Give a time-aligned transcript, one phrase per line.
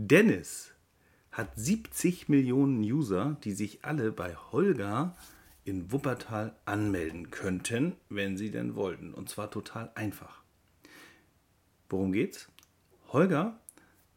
[0.00, 0.70] Dennis
[1.32, 5.16] hat 70 Millionen User, die sich alle bei Holger
[5.64, 9.12] in Wuppertal anmelden könnten, wenn sie denn wollten.
[9.12, 10.44] Und zwar total einfach.
[11.88, 12.48] Worum geht's?
[13.08, 13.58] Holger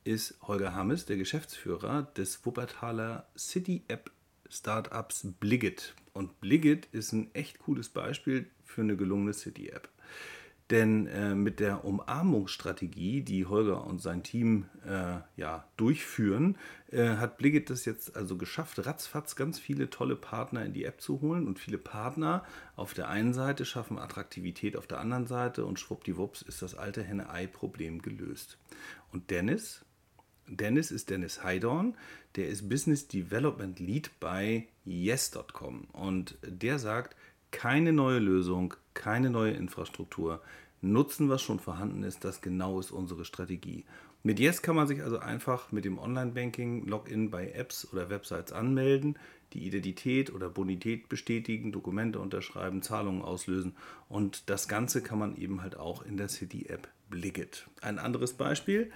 [0.04, 4.12] ist Holger Hammes, der Geschäftsführer des Wuppertaler City App
[4.52, 5.96] Startups Bliget.
[6.14, 9.90] Und Bliget ist ein echt cooles Beispiel für eine gelungene City App.
[10.72, 16.58] Denn äh, mit der Umarmungsstrategie, die Holger und sein Team äh, ja, durchführen,
[16.90, 21.02] äh, hat Bliget das jetzt also geschafft, ratzfatz ganz viele tolle Partner in die App
[21.02, 21.46] zu holen.
[21.46, 22.46] Und viele Partner
[22.78, 27.04] auf der einen Seite schaffen Attraktivität auf der anderen Seite und schwuppdiwupps ist das alte
[27.04, 28.58] Henne-Ei-Problem gelöst.
[29.12, 29.84] Und Dennis,
[30.48, 31.96] Dennis ist Dennis Heidorn,
[32.38, 37.18] der ist Business Development Lead bei yes.com und der sagt,
[37.52, 40.42] keine neue Lösung, keine neue Infrastruktur,
[40.82, 43.86] nutzen, was schon vorhanden ist, das genau ist unsere Strategie.
[44.24, 48.52] Mit Yes kann man sich also einfach mit dem Online-Banking Login bei Apps oder Websites
[48.52, 49.18] anmelden,
[49.54, 53.76] die Identität oder Bonität bestätigen, Dokumente unterschreiben, Zahlungen auslösen
[54.10, 57.68] und das Ganze kann man eben halt auch in der City-App Blicket.
[57.82, 58.92] Ein anderes Beispiel,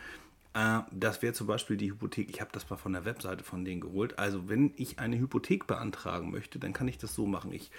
[0.55, 2.29] äh, das wäre zum Beispiel die Hypothek.
[2.29, 4.17] Ich habe das mal von der Webseite von denen geholt.
[4.17, 7.51] Also wenn ich eine Hypothek beantragen möchte, dann kann ich das so machen.
[7.51, 7.69] Ich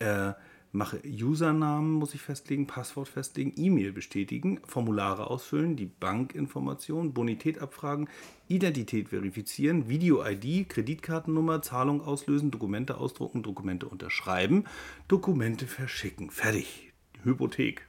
[0.00, 0.32] äh,
[0.76, 8.08] mache Usernamen, muss ich festlegen, Passwort festlegen, E-Mail bestätigen, Formulare ausfüllen, die Bankinformation, Bonität abfragen,
[8.46, 14.64] Identität verifizieren, Video-ID, Kreditkartennummer, Zahlung auslösen, Dokumente ausdrucken, Dokumente unterschreiben,
[15.08, 16.30] Dokumente verschicken.
[16.30, 16.92] Fertig.
[17.24, 17.88] Hypothek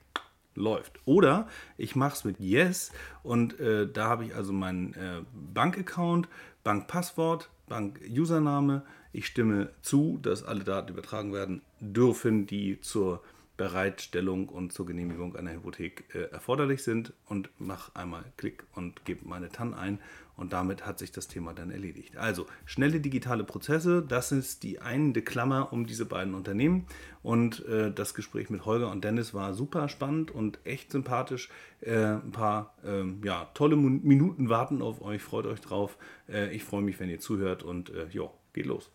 [0.56, 1.00] läuft.
[1.06, 5.22] Oder ich mache es mit Yes und äh, da habe ich also meinen äh,
[5.54, 6.28] Bankaccount,
[6.68, 8.82] Bankpasswort, Bank-Username.
[9.14, 13.24] Ich stimme zu, dass alle Daten übertragen werden dürfen, die zur
[13.56, 19.26] Bereitstellung und zur Genehmigung einer Hypothek äh, erforderlich sind und mache einmal Klick und gebe
[19.26, 20.00] meine TAN ein
[20.38, 22.16] und damit hat sich das Thema dann erledigt.
[22.16, 26.86] Also schnelle digitale Prozesse, das ist die einende Klammer um diese beiden Unternehmen
[27.24, 31.50] und äh, das Gespräch mit Holger und Dennis war super spannend und echt sympathisch.
[31.82, 35.98] Äh, ein paar ähm, ja, tolle Minuten warten auf euch, freut euch drauf.
[36.30, 38.92] Äh, ich freue mich, wenn ihr zuhört und äh, ja, geht los.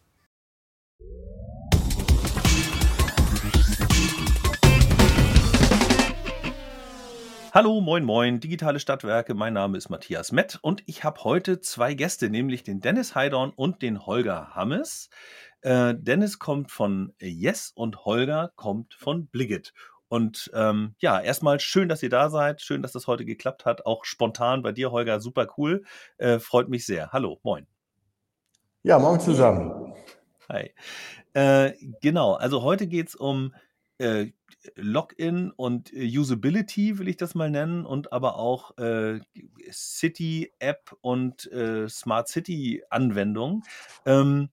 [7.55, 9.35] Hallo, moin, moin, digitale Stadtwerke.
[9.35, 13.53] Mein Name ist Matthias Mett und ich habe heute zwei Gäste, nämlich den Dennis Heidorn
[13.55, 15.11] und den Holger Hammes.
[15.61, 19.75] Äh, Dennis kommt von Yes und Holger kommt von Bliget.
[20.09, 22.63] Und ähm, ja, erstmal schön, dass ihr da seid.
[22.63, 23.85] Schön, dass das heute geklappt hat.
[23.85, 25.85] Auch spontan bei dir, Holger, super cool.
[26.17, 27.13] Äh, freut mich sehr.
[27.13, 27.67] Hallo, moin.
[28.83, 29.93] Ja, morgen zusammen.
[30.49, 30.71] Hi.
[31.35, 33.53] Äh, genau, also heute geht es um
[33.99, 34.33] äh,
[34.77, 39.21] Login und äh, Usability, will ich das mal nennen, und aber auch äh,
[39.71, 43.63] City-App und äh, Smart City-Anwendung.
[44.07, 44.49] Ähm,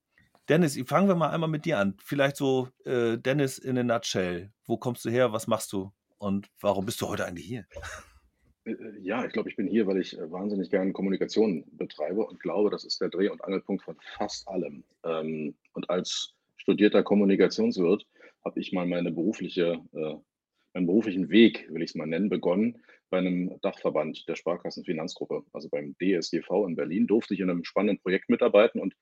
[0.48, 1.96] Dennis, fangen wir mal einmal mit dir an.
[2.04, 4.52] Vielleicht so, äh, Dennis in a nutshell.
[4.66, 5.32] Wo kommst du her?
[5.32, 5.92] Was machst du?
[6.18, 7.66] Und warum bist du heute eigentlich hier?
[8.66, 12.70] Äh, ja, ich glaube, ich bin hier, weil ich wahnsinnig gerne Kommunikation betreibe und glaube,
[12.72, 14.84] das ist der Dreh- und Angelpunkt von fast allem.
[15.04, 18.06] Ähm, und als studierter Kommunikationswirt
[18.44, 20.16] habe ich mal meine berufliche, äh,
[20.74, 25.70] meinen beruflichen Weg, will ich es mal nennen, begonnen bei einem Dachverband der Sparkassenfinanzgruppe, also
[25.70, 28.94] beim DSGV in Berlin, durfte ich in einem spannenden Projekt mitarbeiten und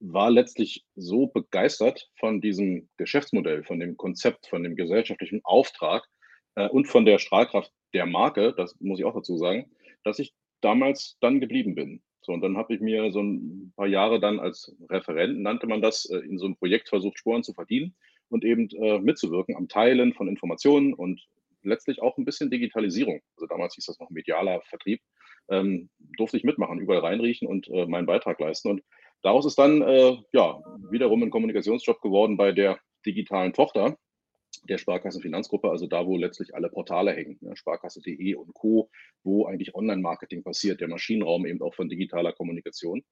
[0.00, 6.06] war letztlich so begeistert von diesem Geschäftsmodell, von dem Konzept, von dem gesellschaftlichen Auftrag
[6.54, 9.70] äh, und von der Strahlkraft der Marke, das muss ich auch dazu sagen,
[10.04, 12.02] dass ich damals dann geblieben bin.
[12.22, 15.82] So, und dann habe ich mir so ein paar Jahre dann als Referent, nannte man
[15.82, 17.94] das, äh, in so einem Projekt versucht, Sporen zu verdienen
[18.30, 21.20] und eben äh, mitzuwirken am Teilen von Informationen und
[21.62, 23.20] letztlich auch ein bisschen Digitalisierung.
[23.36, 25.00] Also damals hieß das noch medialer Vertrieb.
[25.48, 28.70] Ähm, durfte ich mitmachen, überall reinriechen und äh, meinen Beitrag leisten.
[28.70, 28.82] Und
[29.22, 33.96] daraus ist dann äh, ja wiederum ein Kommunikationsjob geworden bei der digitalen Tochter
[34.68, 38.90] der Sparkassenfinanzgruppe, also da, wo letztlich alle Portale hängen, ne, Sparkasse.de und Co.,
[39.22, 43.02] wo eigentlich Online-Marketing passiert, der Maschinenraum eben auch von digitaler Kommunikation.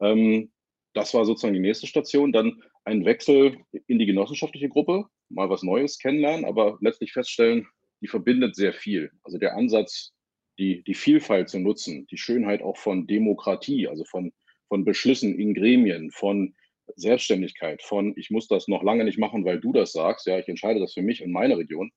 [0.00, 0.52] Ähm,
[0.94, 2.32] das war sozusagen die nächste Station.
[2.32, 7.66] Dann ein Wechsel in die genossenschaftliche Gruppe, mal was Neues kennenlernen, aber letztlich feststellen,
[8.00, 9.10] die verbindet sehr viel.
[9.22, 10.12] Also der Ansatz,
[10.58, 14.32] die, die Vielfalt zu nutzen, die Schönheit auch von Demokratie, also von,
[14.68, 16.54] von Beschlüssen in Gremien, von
[16.96, 20.48] Selbstständigkeit, von ich muss das noch lange nicht machen, weil du das sagst, ja, ich
[20.48, 21.90] entscheide das für mich und meine Region,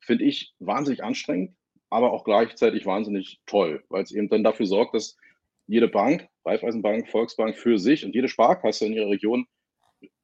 [0.00, 1.54] finde ich wahnsinnig anstrengend,
[1.90, 5.16] aber auch gleichzeitig wahnsinnig toll, weil es eben dann dafür sorgt, dass
[5.66, 9.46] jede Bank, Raiffeisenbank, Volksbank für sich und jede Sparkasse in ihrer Region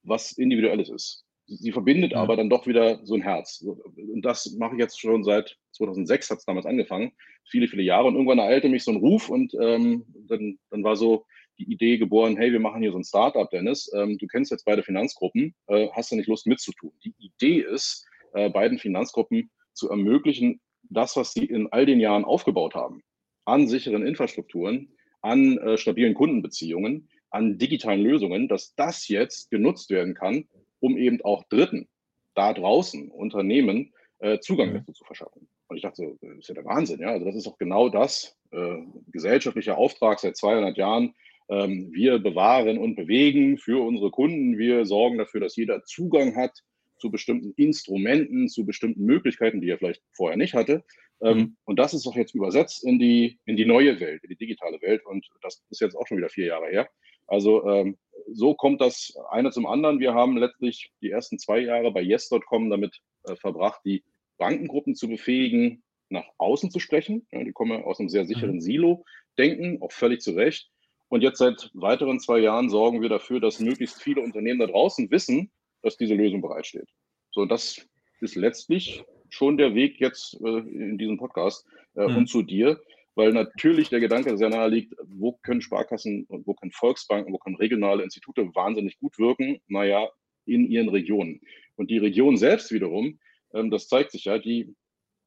[0.08, 1.24] was Individuelles ist.
[1.46, 3.62] sie verbindet aber dann doch wieder so ein Herz.
[3.62, 7.12] Und das mache ich jetzt schon seit 2006, hat es damals angefangen,
[7.48, 8.08] viele, viele Jahre.
[8.08, 11.24] Und irgendwann ereilte mich so ein Ruf und ähm, dann, dann war so
[11.58, 13.90] die Idee geboren, hey, wir machen hier so ein Startup, Dennis.
[13.94, 16.92] Ähm, du kennst jetzt beide Finanzgruppen, äh, hast du nicht Lust mitzutun?
[17.04, 20.60] Die Idee ist, äh, beiden Finanzgruppen zu ermöglichen,
[20.90, 23.02] das, was sie in all den Jahren aufgebaut haben,
[23.44, 30.14] an sicheren Infrastrukturen, an äh, stabilen Kundenbeziehungen, an digitalen Lösungen, dass das jetzt genutzt werden
[30.14, 30.48] kann,
[30.80, 31.88] um eben auch Dritten
[32.34, 34.74] da draußen, Unternehmen, äh, Zugang mhm.
[34.74, 35.48] dazu zu verschaffen.
[35.68, 37.10] Und ich dachte so, das ist ja der Wahnsinn, ja.
[37.10, 38.78] Also das ist doch genau das, äh,
[39.08, 41.14] gesellschaftlicher Auftrag seit 200 Jahren.
[41.50, 44.58] Ähm, wir bewahren und bewegen für unsere Kunden.
[44.58, 46.62] Wir sorgen dafür, dass jeder Zugang hat
[46.98, 50.84] zu bestimmten Instrumenten, zu bestimmten Möglichkeiten, die er vielleicht vorher nicht hatte.
[51.20, 51.56] Ähm, mhm.
[51.64, 54.80] Und das ist doch jetzt übersetzt in die, in die neue Welt, in die digitale
[54.82, 55.04] Welt.
[55.04, 56.88] Und das ist jetzt auch schon wieder vier Jahre her.
[57.28, 57.96] Also ähm,
[58.32, 60.00] so kommt das eine zum anderen.
[60.00, 64.02] Wir haben letztlich die ersten zwei Jahre bei yes.com damit äh, verbracht, die
[64.38, 67.26] Bankengruppen zu befähigen, nach außen zu sprechen.
[67.30, 68.60] Ja, die kommen aus einem sehr sicheren mhm.
[68.60, 70.70] Silo-Denken, auch völlig zu Recht.
[71.08, 75.10] Und jetzt seit weiteren zwei Jahren sorgen wir dafür, dass möglichst viele Unternehmen da draußen
[75.10, 75.50] wissen,
[75.82, 76.88] dass diese Lösung bereitsteht.
[77.30, 77.86] So, das
[78.20, 82.16] ist letztlich schon der Weg jetzt äh, in diesem Podcast äh, mhm.
[82.18, 82.80] und zu dir
[83.18, 87.38] weil natürlich der Gedanke sehr nahe liegt, wo können Sparkassen und wo können Volksbanken, wo
[87.38, 89.60] können regionale Institute wahnsinnig gut wirken?
[89.66, 90.08] Naja,
[90.46, 91.40] in ihren Regionen.
[91.74, 93.18] Und die Region selbst wiederum,
[93.52, 94.72] ähm, das zeigt sich ja, die,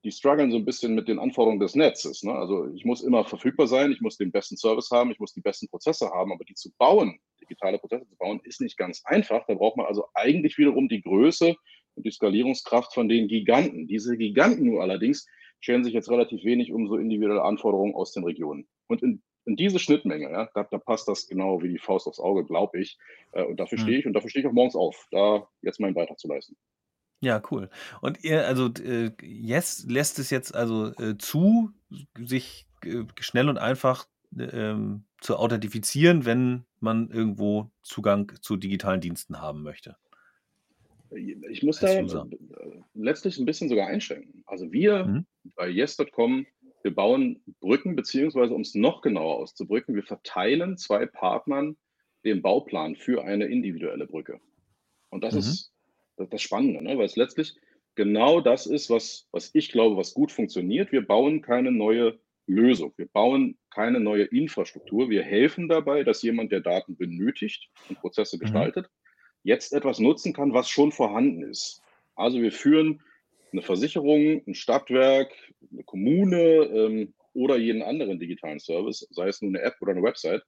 [0.05, 2.23] die strugglen so ein bisschen mit den Anforderungen des Netzes.
[2.23, 2.31] Ne?
[2.31, 5.41] Also ich muss immer verfügbar sein, ich muss den besten Service haben, ich muss die
[5.41, 9.45] besten Prozesse haben, aber die zu bauen, digitale Prozesse zu bauen, ist nicht ganz einfach.
[9.47, 11.57] Da braucht man also eigentlich wiederum die Größe
[11.95, 13.85] und die Skalierungskraft von den Giganten.
[13.85, 15.27] Diese Giganten nur allerdings,
[15.61, 18.67] scheren sich jetzt relativ wenig um so individuelle Anforderungen aus den Regionen.
[18.87, 22.19] Und in, in diese Schnittmenge, ja, da, da, passt das genau wie die Faust aufs
[22.19, 22.97] Auge, glaube ich.
[23.31, 23.83] Äh, und dafür mhm.
[23.83, 26.57] stehe ich und dafür stehe ich auch morgens auf, da jetzt meinen Beitrag zu leisten.
[27.21, 27.69] Ja, cool.
[28.01, 31.71] Und ihr, also äh, Yes lässt es jetzt also äh, zu,
[32.17, 39.39] sich äh, schnell und einfach ähm, zu authentifizieren, wenn man irgendwo Zugang zu digitalen Diensten
[39.39, 39.97] haben möchte.
[41.11, 41.89] Ich muss da
[42.93, 44.43] letztlich ein bisschen sogar einschränken.
[44.45, 45.25] Also wir mhm.
[45.55, 46.45] bei yes.com,
[46.83, 51.77] wir bauen Brücken, beziehungsweise um es noch genauer auszubrücken, wir verteilen zwei Partnern
[52.23, 54.39] den Bauplan für eine individuelle Brücke.
[55.09, 55.39] Und das mhm.
[55.39, 55.73] ist
[56.17, 56.97] das, das Spannende, ne?
[56.97, 57.55] weil es letztlich
[57.95, 60.91] genau das ist, was, was ich glaube, was gut funktioniert.
[60.91, 62.93] Wir bauen keine neue Lösung.
[62.97, 65.09] Wir bauen keine neue Infrastruktur.
[65.09, 68.41] Wir helfen dabei, dass jemand, der Daten benötigt und Prozesse mhm.
[69.43, 71.81] Jetzt etwas nutzen kann, was schon vorhanden ist.
[72.15, 73.01] Also wir führen
[73.51, 75.31] eine Versicherung, ein Stadtwerk,
[75.71, 80.03] eine Kommune ähm, oder jeden anderen digitalen Service, sei es nun eine App oder eine
[80.03, 80.43] Website,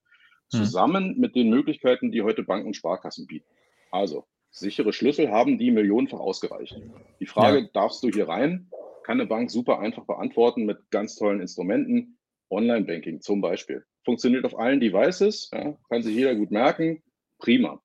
[0.52, 0.58] mhm.
[0.58, 3.48] zusammen mit den Möglichkeiten, die heute Banken und Sparkassen bieten.
[3.92, 6.80] Also sichere Schlüssel haben die millionenfach ausgereicht.
[7.20, 7.70] Die Frage, ja.
[7.74, 8.70] darfst du hier rein,
[9.04, 12.18] kann eine Bank super einfach beantworten mit ganz tollen Instrumenten.
[12.50, 13.84] Online-Banking zum Beispiel.
[14.06, 17.02] Funktioniert auf allen Devices, ja, kann sich jeder gut merken.
[17.40, 17.82] Prima.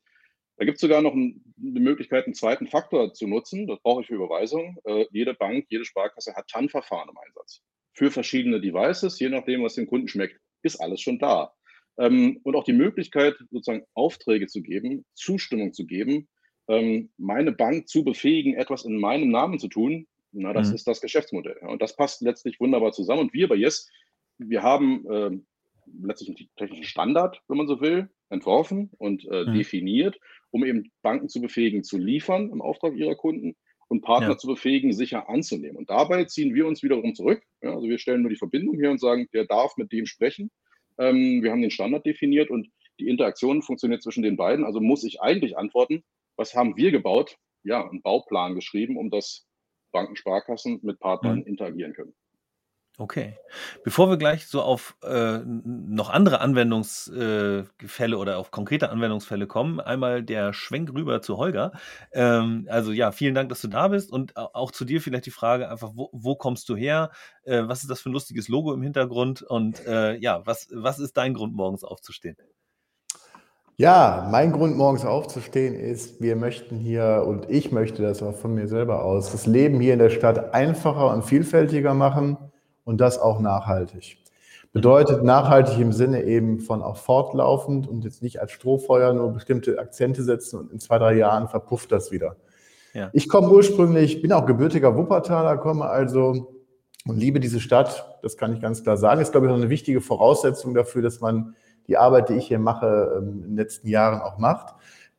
[0.58, 3.68] Da gibt es sogar noch eine Möglichkeit, einen zweiten Faktor zu nutzen.
[3.68, 4.76] Das brauche ich für Überweisungen.
[4.84, 7.62] Äh, jede Bank, jede Sparkasse hat TAN-Verfahren im Einsatz.
[7.92, 11.54] Für verschiedene Devices, je nachdem, was dem Kunden schmeckt, ist alles schon da.
[11.96, 16.28] Ähm, und auch die Möglichkeit, sozusagen Aufträge zu geben, Zustimmung zu geben,
[16.66, 20.74] ähm, meine Bank zu befähigen, etwas in meinem Namen zu tun, na, das mhm.
[20.74, 21.58] ist das Geschäftsmodell.
[21.62, 23.20] Und das passt letztlich wunderbar zusammen.
[23.20, 23.88] Und wir bei Yes,
[24.38, 25.30] wir haben äh,
[26.02, 29.54] letztlich einen technischen Standard, wenn man so will, entworfen und äh, mhm.
[29.54, 30.18] definiert
[30.50, 33.56] um eben Banken zu befähigen, zu liefern im Auftrag ihrer Kunden
[33.88, 34.38] und Partner ja.
[34.38, 35.76] zu befähigen, sicher anzunehmen.
[35.76, 37.42] Und dabei ziehen wir uns wiederum zurück.
[37.62, 40.50] Ja, also wir stellen nur die Verbindung her und sagen, der darf mit dem sprechen.
[40.98, 42.68] Ähm, wir haben den Standard definiert und
[43.00, 44.64] die Interaktion funktioniert zwischen den beiden.
[44.64, 46.02] Also muss ich eigentlich antworten,
[46.36, 47.36] was haben wir gebaut?
[47.62, 49.46] Ja, einen Bauplan geschrieben, um das
[49.90, 51.46] Banken, Sparkassen mit Partnern mhm.
[51.46, 52.14] interagieren können.
[53.00, 53.36] Okay.
[53.84, 59.78] Bevor wir gleich so auf äh, noch andere Anwendungsfälle äh, oder auf konkrete Anwendungsfälle kommen,
[59.78, 61.70] einmal der Schwenk rüber zu Holger.
[62.10, 65.30] Ähm, also ja, vielen Dank, dass du da bist und auch zu dir vielleicht die
[65.30, 67.12] Frage einfach, wo, wo kommst du her?
[67.44, 69.42] Äh, was ist das für ein lustiges Logo im Hintergrund?
[69.42, 72.36] Und äh, ja, was, was ist dein Grund, morgens aufzustehen?
[73.76, 78.54] Ja, mein Grund, morgens aufzustehen, ist, wir möchten hier und ich möchte das auch von
[78.54, 82.38] mir selber aus, das Leben hier in der Stadt einfacher und vielfältiger machen
[82.88, 84.16] und das auch nachhaltig.
[84.72, 89.78] Bedeutet nachhaltig im Sinne eben von auch fortlaufend und jetzt nicht als Strohfeuer nur bestimmte
[89.78, 92.36] Akzente setzen und in zwei, drei Jahren verpufft das wieder.
[92.94, 93.10] Ja.
[93.12, 96.54] Ich komme ursprünglich, bin auch gebürtiger Wuppertaler, komme also
[97.06, 98.18] und liebe diese Stadt.
[98.22, 99.20] Das kann ich ganz klar sagen.
[99.20, 101.56] Ist, glaube ich, noch eine wichtige Voraussetzung dafür, dass man
[101.88, 104.74] die Arbeit, die ich hier mache, ähm, in den letzten Jahren auch macht.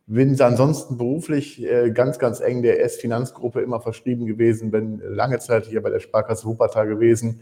[0.10, 5.68] Bin ansonsten beruflich äh, ganz, ganz eng der S-Finanzgruppe immer verschrieben gewesen, bin lange Zeit
[5.68, 7.42] hier bei der Sparkasse Wuppertal gewesen,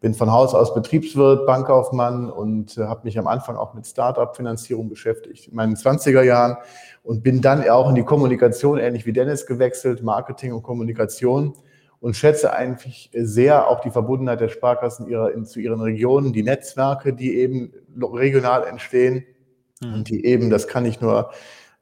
[0.00, 4.88] bin von Haus aus Betriebswirt, Bankkaufmann und äh, habe mich am Anfang auch mit Start-up-Finanzierung
[4.88, 6.56] beschäftigt in meinen 20er Jahren
[7.02, 11.54] und bin dann auch in die Kommunikation, ähnlich wie Dennis, gewechselt, Marketing und Kommunikation
[11.98, 16.44] und schätze eigentlich sehr auch die Verbundenheit der Sparkassen ihrer, in, zu ihren Regionen, die
[16.44, 19.24] Netzwerke, die eben regional entstehen
[19.82, 19.94] mhm.
[19.94, 21.32] und die eben, das kann ich nur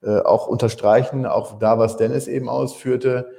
[0.03, 3.31] äh, auch unterstreichen, auch da, was Dennis eben ausführte.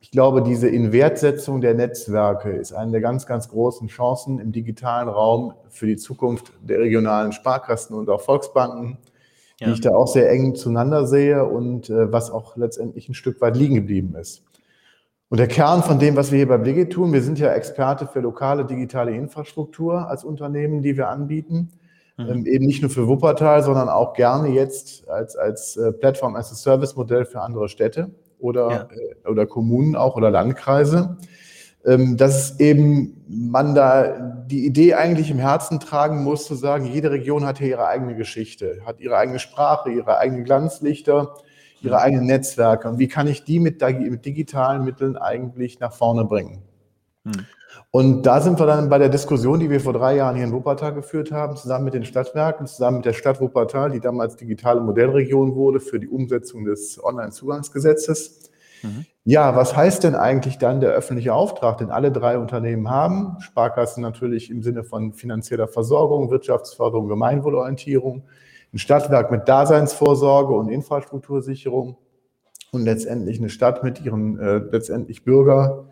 [0.00, 5.08] Ich glaube, diese Inwertsetzung der Netzwerke ist eine der ganz, ganz großen Chancen im digitalen
[5.08, 8.98] Raum für die Zukunft der regionalen Sparkassen und auch Volksbanken,
[9.58, 9.66] ja.
[9.66, 13.40] die ich da auch sehr eng zueinander sehe und äh, was auch letztendlich ein Stück
[13.40, 14.42] weit liegen geblieben ist.
[15.30, 18.06] Und der Kern von dem, was wir hier bei Bligit tun, wir sind ja Experte
[18.06, 21.70] für lokale digitale Infrastruktur als Unternehmen, die wir anbieten.
[22.20, 22.30] Mhm.
[22.30, 26.52] Ähm, eben nicht nur für Wuppertal, sondern auch gerne jetzt als, als äh, Plattform as
[26.52, 28.88] a Service Modell für andere Städte oder, ja.
[29.24, 31.16] äh, oder Kommunen auch oder Landkreise.
[31.86, 37.10] Ähm, dass eben man da die Idee eigentlich im Herzen tragen muss, zu sagen, jede
[37.10, 41.36] Region hat hier ihre eigene Geschichte, hat ihre eigene Sprache, ihre eigenen Glanzlichter,
[41.80, 42.02] ihre mhm.
[42.02, 42.86] eigenen Netzwerke.
[42.86, 46.62] Und wie kann ich die mit, mit digitalen Mitteln eigentlich nach vorne bringen?
[47.24, 47.46] Hm.
[47.92, 50.52] Und da sind wir dann bei der Diskussion, die wir vor drei Jahren hier in
[50.52, 54.80] Wuppertal geführt haben, zusammen mit den Stadtwerken, zusammen mit der Stadt Wuppertal, die damals digitale
[54.80, 58.50] Modellregion wurde für die Umsetzung des Onlinezugangsgesetzes.
[58.82, 59.06] Mhm.
[59.24, 63.36] Ja, was heißt denn eigentlich dann der öffentliche Auftrag, den alle drei Unternehmen haben?
[63.40, 68.22] Sparkassen natürlich im Sinne von finanzieller Versorgung, Wirtschaftsförderung, Gemeinwohlorientierung,
[68.72, 71.96] ein Stadtwerk mit Daseinsvorsorge und Infrastruktursicherung
[72.70, 75.89] und letztendlich eine Stadt mit ihren äh, letztendlich Bürger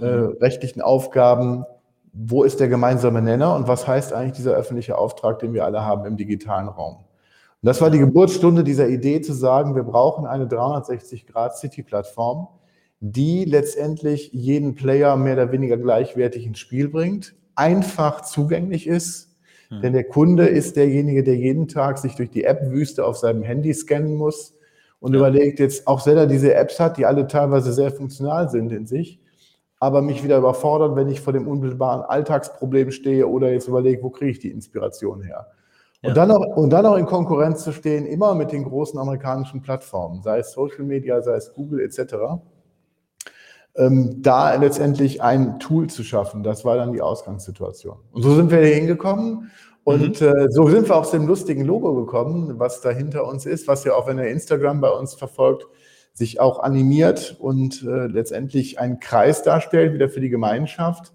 [0.00, 1.64] äh, rechtlichen Aufgaben,
[2.12, 5.84] wo ist der gemeinsame Nenner und was heißt eigentlich dieser öffentliche Auftrag, den wir alle
[5.84, 6.96] haben im digitalen Raum.
[6.96, 7.04] Und
[7.62, 12.48] das war die Geburtsstunde dieser Idee zu sagen, wir brauchen eine 360-Grad-City-Plattform,
[13.00, 19.36] die letztendlich jeden Player mehr oder weniger gleichwertig ins Spiel bringt, einfach zugänglich ist,
[19.68, 19.82] hm.
[19.82, 23.72] denn der Kunde ist derjenige, der jeden Tag sich durch die App-Wüste auf seinem Handy
[23.74, 24.54] scannen muss
[25.00, 25.18] und ja.
[25.18, 29.20] überlegt jetzt, auch selber diese Apps hat, die alle teilweise sehr funktional sind in sich,
[29.78, 34.10] aber mich wieder überfordern, wenn ich vor dem unmittelbaren Alltagsproblem stehe oder jetzt überlege, wo
[34.10, 35.48] kriege ich die Inspiration her?
[36.02, 36.10] Ja.
[36.10, 39.62] Und, dann auch, und dann auch in Konkurrenz zu stehen, immer mit den großen amerikanischen
[39.62, 42.14] Plattformen, sei es Social Media, sei es Google etc.,
[43.78, 46.42] ähm, da letztendlich ein Tool zu schaffen.
[46.42, 47.98] Das war dann die Ausgangssituation.
[48.12, 49.50] Und so sind wir hier hingekommen.
[49.84, 50.26] Und mhm.
[50.26, 53.68] äh, so sind wir auch zu dem lustigen Logo gekommen, was da hinter uns ist,
[53.68, 55.66] was ja auch, wenn ihr Instagram bei uns verfolgt,
[56.16, 61.12] sich auch animiert und äh, letztendlich einen Kreis darstellt, wieder für die Gemeinschaft,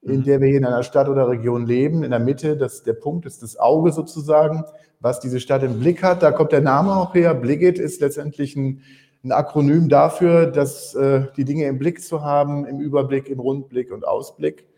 [0.00, 0.24] in mhm.
[0.24, 2.04] der wir hier in einer Stadt oder Region leben.
[2.04, 4.64] In der Mitte, das, der Punkt ist das Auge sozusagen,
[5.00, 6.22] was diese Stadt im Blick hat.
[6.22, 7.34] Da kommt der Name auch her.
[7.34, 8.82] Blickit ist letztendlich ein,
[9.24, 13.90] ein Akronym dafür, dass äh, die Dinge im Blick zu haben, im Überblick, im Rundblick
[13.90, 14.68] und Ausblick.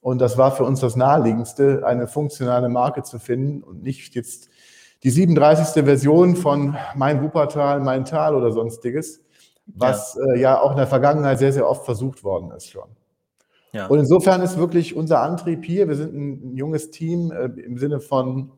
[0.00, 4.48] Und das war für uns das Naheliegendste, eine funktionale Marke zu finden und nicht jetzt
[5.02, 5.84] die 37.
[5.84, 9.20] Version von Mein Wuppertal, Mein Tal oder sonstiges,
[9.66, 10.34] was ja.
[10.34, 12.88] Äh, ja auch in der Vergangenheit sehr, sehr oft versucht worden ist schon.
[13.72, 13.86] Ja.
[13.86, 18.00] Und insofern ist wirklich unser Antrieb hier, wir sind ein junges Team äh, im Sinne
[18.00, 18.52] von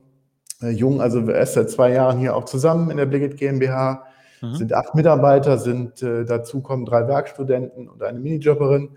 [0.62, 4.04] äh, jung, also wir erst seit zwei Jahren hier auch zusammen in der Bligit GmbH,
[4.40, 4.54] mhm.
[4.54, 8.90] sind acht Mitarbeiter, sind äh, dazu kommen drei Werkstudenten und eine Minijobberin,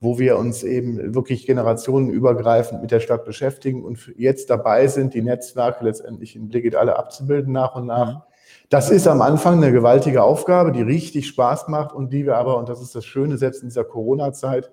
[0.00, 5.22] wo wir uns eben wirklich generationenübergreifend mit der Stadt beschäftigen und jetzt dabei sind, die
[5.22, 8.16] Netzwerke letztendlich in Bligit alle abzubilden nach und nach.
[8.16, 8.33] Mhm
[8.74, 12.56] das ist am Anfang eine gewaltige Aufgabe, die richtig Spaß macht und die wir aber,
[12.56, 14.72] und das ist das Schöne, selbst in dieser Corona-Zeit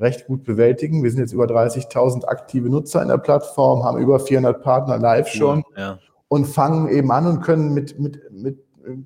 [0.00, 1.04] recht gut bewältigen.
[1.04, 5.28] Wir sind jetzt über 30.000 aktive Nutzer in der Plattform, haben über 400 Partner live
[5.28, 6.00] schon ja.
[6.26, 8.58] und fangen eben an und können mit, mit, mit,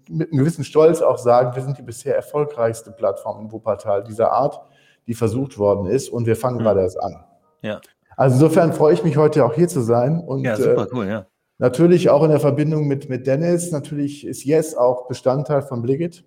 [0.08, 4.32] mit einem gewissen Stolz auch sagen, wir sind die bisher erfolgreichste Plattform in Wuppertal dieser
[4.32, 4.58] Art,
[5.06, 6.62] die versucht worden ist und wir fangen mhm.
[6.62, 7.22] gerade erst an.
[7.60, 7.82] Ja.
[8.16, 11.06] Also insofern freue ich mich heute auch hier zu sein und ja, super äh, cool,
[11.06, 11.26] ja.
[11.60, 16.24] Natürlich auch in der Verbindung mit, mit Dennis, natürlich ist Yes auch Bestandteil von Bligit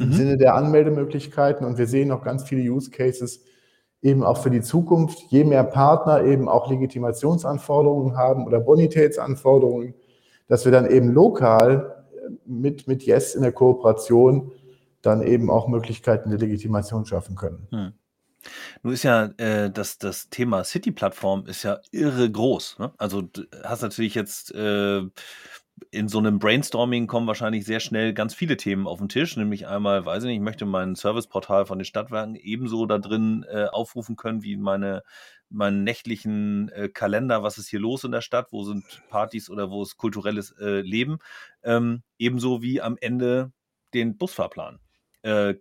[0.00, 0.12] im mhm.
[0.12, 3.44] Sinne der Anmeldemöglichkeiten und wir sehen noch ganz viele Use Cases
[4.02, 5.20] eben auch für die Zukunft.
[5.28, 9.94] Je mehr Partner eben auch Legitimationsanforderungen haben oder Bonitätsanforderungen,
[10.48, 12.04] dass wir dann eben lokal
[12.44, 14.50] mit, mit Yes in der Kooperation
[15.00, 17.68] dann eben auch Möglichkeiten der Legitimation schaffen können.
[17.70, 17.92] Mhm.
[18.82, 22.78] Nun ist ja äh, das, das Thema City-Plattform ist ja irre groß.
[22.78, 22.92] Ne?
[22.98, 25.02] Also du hast natürlich jetzt äh,
[25.90, 29.66] in so einem Brainstorming kommen wahrscheinlich sehr schnell ganz viele Themen auf den Tisch, nämlich
[29.66, 33.64] einmal, weiß ich nicht, ich möchte mein Serviceportal von den Stadtwerken ebenso da drin äh,
[33.64, 35.02] aufrufen können wie meine
[35.50, 39.70] meinen nächtlichen äh, Kalender, was ist hier los in der Stadt, wo sind Partys oder
[39.70, 41.18] wo ist kulturelles äh, Leben,
[41.64, 43.50] ähm, ebenso wie am Ende
[43.92, 44.78] den Busfahrplan.
[45.22, 45.54] Äh,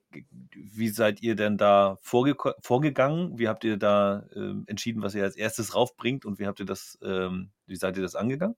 [0.53, 3.37] wie seid ihr denn da vorge vorgegangen?
[3.37, 6.65] Wie habt ihr da äh, entschieden, was ihr als erstes raufbringt und wie habt ihr
[6.65, 8.55] das, ähm, wie seid ihr das angegangen?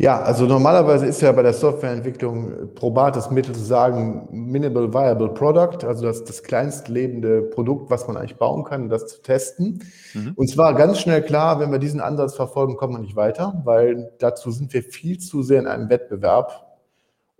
[0.00, 5.86] Ja, also normalerweise ist ja bei der Softwareentwicklung probates Mittel zu sagen, Minimal Viable Product,
[5.86, 9.84] also das, das kleinst lebende Produkt, was man eigentlich bauen kann, das zu testen.
[10.14, 10.32] Mhm.
[10.36, 14.10] Und zwar ganz schnell klar, wenn wir diesen Ansatz verfolgen, kommen wir nicht weiter, weil
[14.18, 16.69] dazu sind wir viel zu sehr in einem Wettbewerb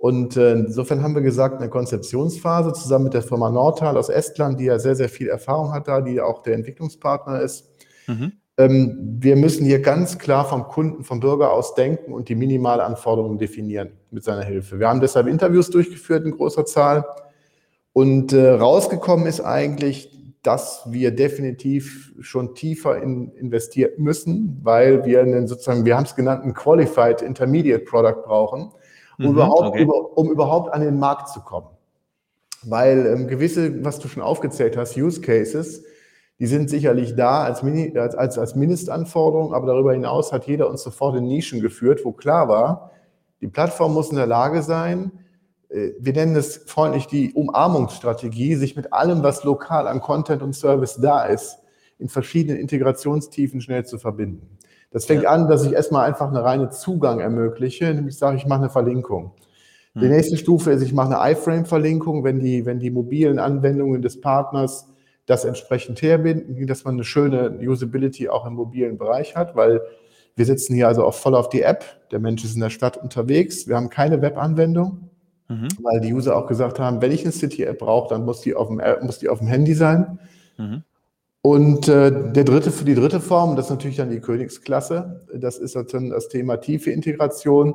[0.01, 4.59] und äh, insofern haben wir gesagt, eine Konzeptionsphase zusammen mit der Firma Nordtal aus Estland,
[4.59, 7.69] die ja sehr, sehr viel Erfahrung hat da, die auch der Entwicklungspartner ist.
[8.07, 8.33] Mhm.
[8.57, 13.37] Ähm, wir müssen hier ganz klar vom Kunden, vom Bürger aus denken und die Minimalanforderungen
[13.37, 14.79] definieren mit seiner Hilfe.
[14.79, 17.05] Wir haben deshalb Interviews durchgeführt in großer Zahl
[17.93, 25.21] und äh, rausgekommen ist eigentlich, dass wir definitiv schon tiefer in, investieren müssen, weil wir
[25.21, 28.73] einen sozusagen, wir haben es genannt, ein Qualified Intermediate Product brauchen
[29.21, 29.83] um, mhm, überhaupt, okay.
[29.83, 31.69] über, um überhaupt an den Markt zu kommen.
[32.63, 35.85] Weil ähm, gewisse, was du schon aufgezählt hast, Use Cases,
[36.39, 40.69] die sind sicherlich da als, Mini, als, als, als Mindestanforderung, aber darüber hinaus hat jeder
[40.69, 42.91] uns sofort in Nischen geführt, wo klar war,
[43.41, 45.13] die Plattform muss in der Lage sein,
[45.69, 50.55] äh, wir nennen es freundlich die Umarmungsstrategie, sich mit allem, was lokal an Content und
[50.55, 51.59] Service da ist,
[51.99, 54.59] in verschiedenen Integrationstiefen schnell zu verbinden.
[54.91, 55.31] Das fängt ja.
[55.31, 59.33] an, dass ich erstmal einfach eine reine Zugang ermögliche, nämlich sage, ich mache eine Verlinkung.
[59.95, 60.11] Die hm.
[60.11, 64.87] nächste Stufe ist, ich mache eine iFrame-Verlinkung, wenn die, wenn die mobilen Anwendungen des Partners
[65.27, 69.81] das entsprechend herbinden, dass man eine schöne Usability auch im mobilen Bereich hat, weil
[70.35, 71.85] wir sitzen hier also auch voll auf die App.
[72.11, 73.69] Der Mensch ist in der Stadt unterwegs.
[73.69, 75.11] Wir haben keine Webanwendung,
[75.49, 75.69] mhm.
[75.83, 78.69] weil die User auch gesagt haben, wenn ich eine City-App brauche, dann muss die, auf
[78.69, 80.19] dem, muss die auf dem Handy sein.
[80.57, 80.83] Mhm.
[81.43, 85.57] Und äh, der dritte für die dritte Form, das ist natürlich dann die Königsklasse, das
[85.59, 87.75] ist dann das Thema tiefe Integration,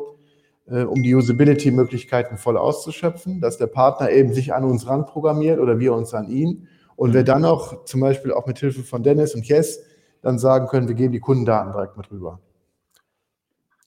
[0.68, 5.80] äh, um die Usability-Möglichkeiten voll auszuschöpfen, dass der Partner eben sich an uns ranprogrammiert oder
[5.80, 6.68] wir uns an ihn.
[6.96, 9.82] Und wir dann noch zum Beispiel auch mit Hilfe von Dennis und Yes
[10.22, 12.40] dann sagen können, wir geben die Kundendaten direkt mit rüber.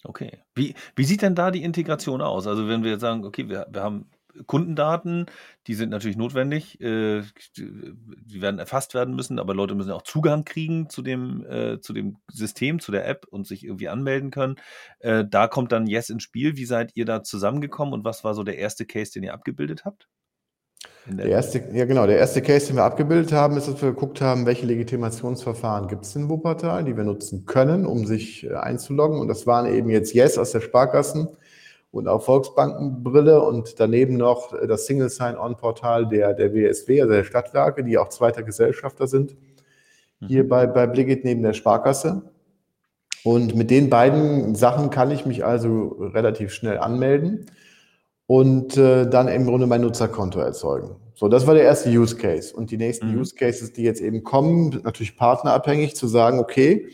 [0.04, 0.38] Okay.
[0.54, 2.46] Wie, wie sieht denn da die Integration aus?
[2.46, 4.06] Also wenn wir sagen, okay, wir, wir haben
[4.46, 5.26] Kundendaten,
[5.66, 7.22] die sind natürlich notwendig, äh,
[7.56, 11.92] die werden erfasst werden müssen, aber Leute müssen auch Zugang kriegen zu dem, äh, zu
[11.92, 14.56] dem System, zu der App und sich irgendwie anmelden können.
[15.00, 16.56] Äh, da kommt dann Yes ins Spiel.
[16.56, 19.84] Wie seid ihr da zusammengekommen und was war so der erste Case, den ihr abgebildet
[19.84, 20.08] habt?
[21.06, 24.20] Der erste, ja genau, der erste Case, den wir abgebildet haben, ist, dass wir geguckt
[24.20, 29.18] haben, welche Legitimationsverfahren gibt es in Wuppertal, die wir nutzen können, um sich einzuloggen.
[29.18, 31.28] Und das waren eben jetzt Yes aus der Sparkassen,
[31.98, 37.84] und auch Volksbankenbrille und daneben noch das Single Sign-On-Portal der, der WSW, also der Stadtwerke,
[37.84, 39.36] die auch zweiter Gesellschafter sind,
[40.26, 40.48] hier mhm.
[40.48, 42.22] bei, bei Bligit neben der Sparkasse.
[43.24, 47.46] Und mit den beiden Sachen kann ich mich also relativ schnell anmelden
[48.26, 50.96] und äh, dann im Grunde mein Nutzerkonto erzeugen.
[51.14, 52.54] So, das war der erste Use Case.
[52.54, 53.20] Und die nächsten mhm.
[53.20, 56.88] Use Cases, die jetzt eben kommen, natürlich partnerabhängig zu sagen, okay,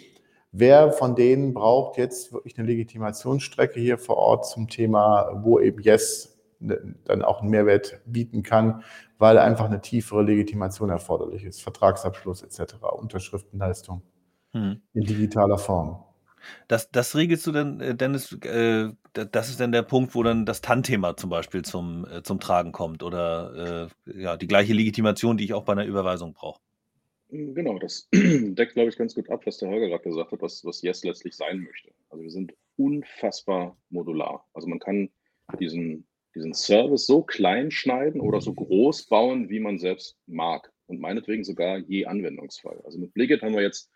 [0.57, 5.83] Wer von denen braucht jetzt wirklich eine Legitimationsstrecke hier vor Ort zum Thema, wo eben
[5.83, 8.85] Yes dann auch einen Mehrwert bieten kann,
[9.19, 14.03] weil einfach eine tiefere Legitimation erforderlich ist, Vertragsabschluss etc., Unterschriftenleistung
[14.53, 14.81] hm.
[14.93, 16.05] in digitaler Form.
[16.69, 20.47] Das, das regelst du dann, äh, Dennis, äh, das ist dann der Punkt, wo dann
[20.47, 25.37] das TAN-Thema zum Beispiel zum, äh, zum Tragen kommt oder äh, ja, die gleiche Legitimation,
[25.37, 26.61] die ich auch bei einer Überweisung brauche.
[27.31, 30.65] Genau, das deckt, glaube ich, ganz gut ab, was der Holger gerade gesagt hat, was,
[30.65, 31.91] was Yes letztlich sein möchte.
[32.09, 34.47] Also wir sind unfassbar modular.
[34.53, 35.11] Also man kann
[35.59, 40.73] diesen, diesen Service so klein schneiden oder so groß bauen, wie man selbst mag.
[40.87, 42.81] Und meinetwegen sogar je Anwendungsfall.
[42.85, 43.91] Also mit Bligit haben wir jetzt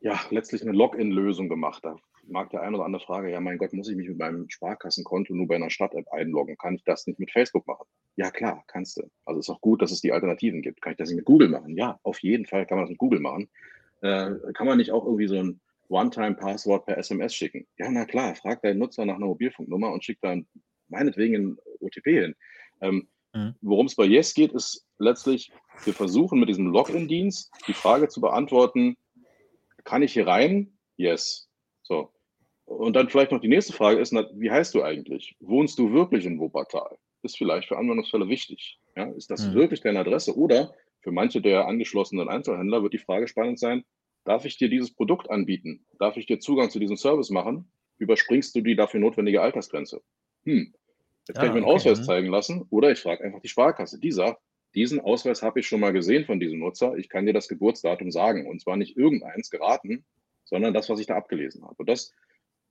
[0.00, 1.84] ja letztlich eine Login-Lösung gemacht.
[1.84, 4.48] Da mag der eine oder andere Frage, ja mein Gott, muss ich mich mit meinem
[4.48, 6.56] Sparkassenkonto nur bei einer Stadt-App einloggen?
[6.56, 7.86] Kann ich das nicht mit Facebook machen?
[8.16, 9.10] Ja klar, kannst du.
[9.24, 10.82] Also ist auch gut, dass es die Alternativen gibt.
[10.82, 11.76] Kann ich das nicht mit Google machen?
[11.76, 13.48] Ja, auf jeden Fall kann man das mit Google machen.
[14.02, 17.66] Äh, kann man nicht auch irgendwie so ein One-Time-Passwort per SMS schicken?
[17.78, 20.46] Ja, na klar, frag deinen Nutzer nach einer Mobilfunknummer und schick dann
[20.88, 22.34] meinetwegen ein OTP hin.
[22.80, 23.54] Ähm, mhm.
[23.62, 25.52] Worum es bei Yes geht, ist letztlich,
[25.84, 28.96] wir versuchen mit diesem Login-Dienst die Frage zu beantworten,
[29.84, 30.76] kann ich hier rein?
[30.96, 31.48] Yes.
[31.82, 32.12] So.
[32.64, 35.36] Und dann vielleicht noch die nächste Frage ist, wie heißt du eigentlich?
[35.40, 36.96] Wohnst du wirklich in Wuppertal?
[37.22, 38.78] Ist vielleicht für Anwendungsfälle wichtig.
[38.96, 39.04] Ja?
[39.12, 39.54] Ist das mhm.
[39.54, 40.36] wirklich deine Adresse?
[40.36, 43.84] Oder für manche der angeschlossenen Einzelhändler wird die Frage spannend sein,
[44.24, 45.84] darf ich dir dieses Produkt anbieten?
[45.98, 47.70] Darf ich dir Zugang zu diesem Service machen?
[48.02, 50.02] überspringst du die dafür notwendige Altersgrenze.
[50.44, 50.74] Hm,
[51.28, 52.04] jetzt kann Ah, ich mir einen okay, Ausweis mhm.
[52.04, 53.98] zeigen lassen oder ich frage einfach die Sparkasse.
[53.98, 54.40] Die sagt,
[54.74, 56.96] diesen Ausweis habe ich schon mal gesehen von diesem Nutzer.
[56.96, 58.46] Ich kann dir das Geburtsdatum sagen.
[58.46, 60.04] Und zwar nicht irgendeins geraten,
[60.44, 61.76] sondern das, was ich da abgelesen habe.
[61.76, 62.12] Und das,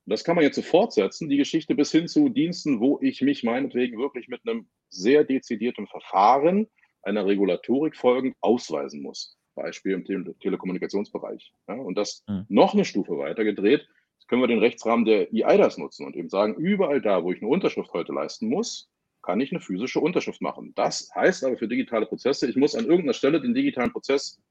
[0.05, 3.43] das kann man jetzt so fortsetzen, die Geschichte bis hin zu Diensten, wo ich mich
[3.43, 6.67] meinetwegen wirklich mit einem sehr dezidierten Verfahren
[7.03, 9.37] einer Regulatorik folgend ausweisen muss.
[9.55, 11.53] Beispiel im Tele Telekommunikationsbereich.
[11.67, 12.45] Ja, und das Mhm.
[12.49, 13.87] noch eine Stufe weiter gedreht,
[14.31, 17.49] können wir den Rechtsrahmen der EIDAS nutzen und eben sagen, überall da, wo ich eine
[17.49, 18.89] Unterschrift heute leisten muss,
[19.21, 20.71] kann ich eine physische Unterschrift machen.
[20.75, 24.41] Das heißt aber für digitale Prozesse, ich muss an irgendeiner Stelle den digitalen Prozess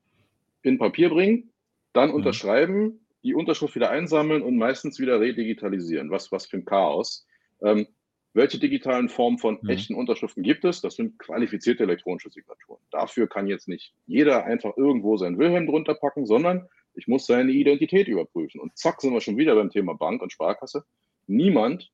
[0.63, 1.51] in Papier bringen,
[1.95, 2.17] dann Mhm.
[2.17, 6.11] unterschreiben, die Unterschrift wieder einsammeln und meistens wieder redigitalisieren.
[6.11, 7.27] Was, was für ein Chaos.
[7.63, 7.87] Ähm,
[8.33, 9.69] welche digitalen Formen von Mhm.
[9.69, 10.81] echten Unterschriften gibt es?
[10.81, 12.81] Das sind qualifizierte elektronische Signaturen.
[12.91, 17.53] Dafür kann jetzt nicht jeder einfach irgendwo sein Wilhelm drunter packen, sondern ich muss seine
[17.53, 18.61] Identität überprüfen.
[18.61, 20.85] Und zack, sind wir schon wieder beim Thema Bank und Sparkasse.
[21.27, 21.91] Niemand,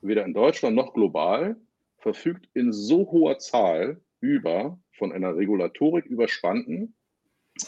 [0.00, 1.56] weder in Deutschland noch global,
[1.98, 6.94] verfügt in so hoher Zahl über von einer Regulatorik überspannten,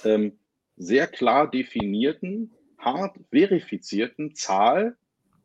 [0.05, 0.39] ähm,
[0.77, 4.97] sehr klar definierten, hart verifizierten Zahl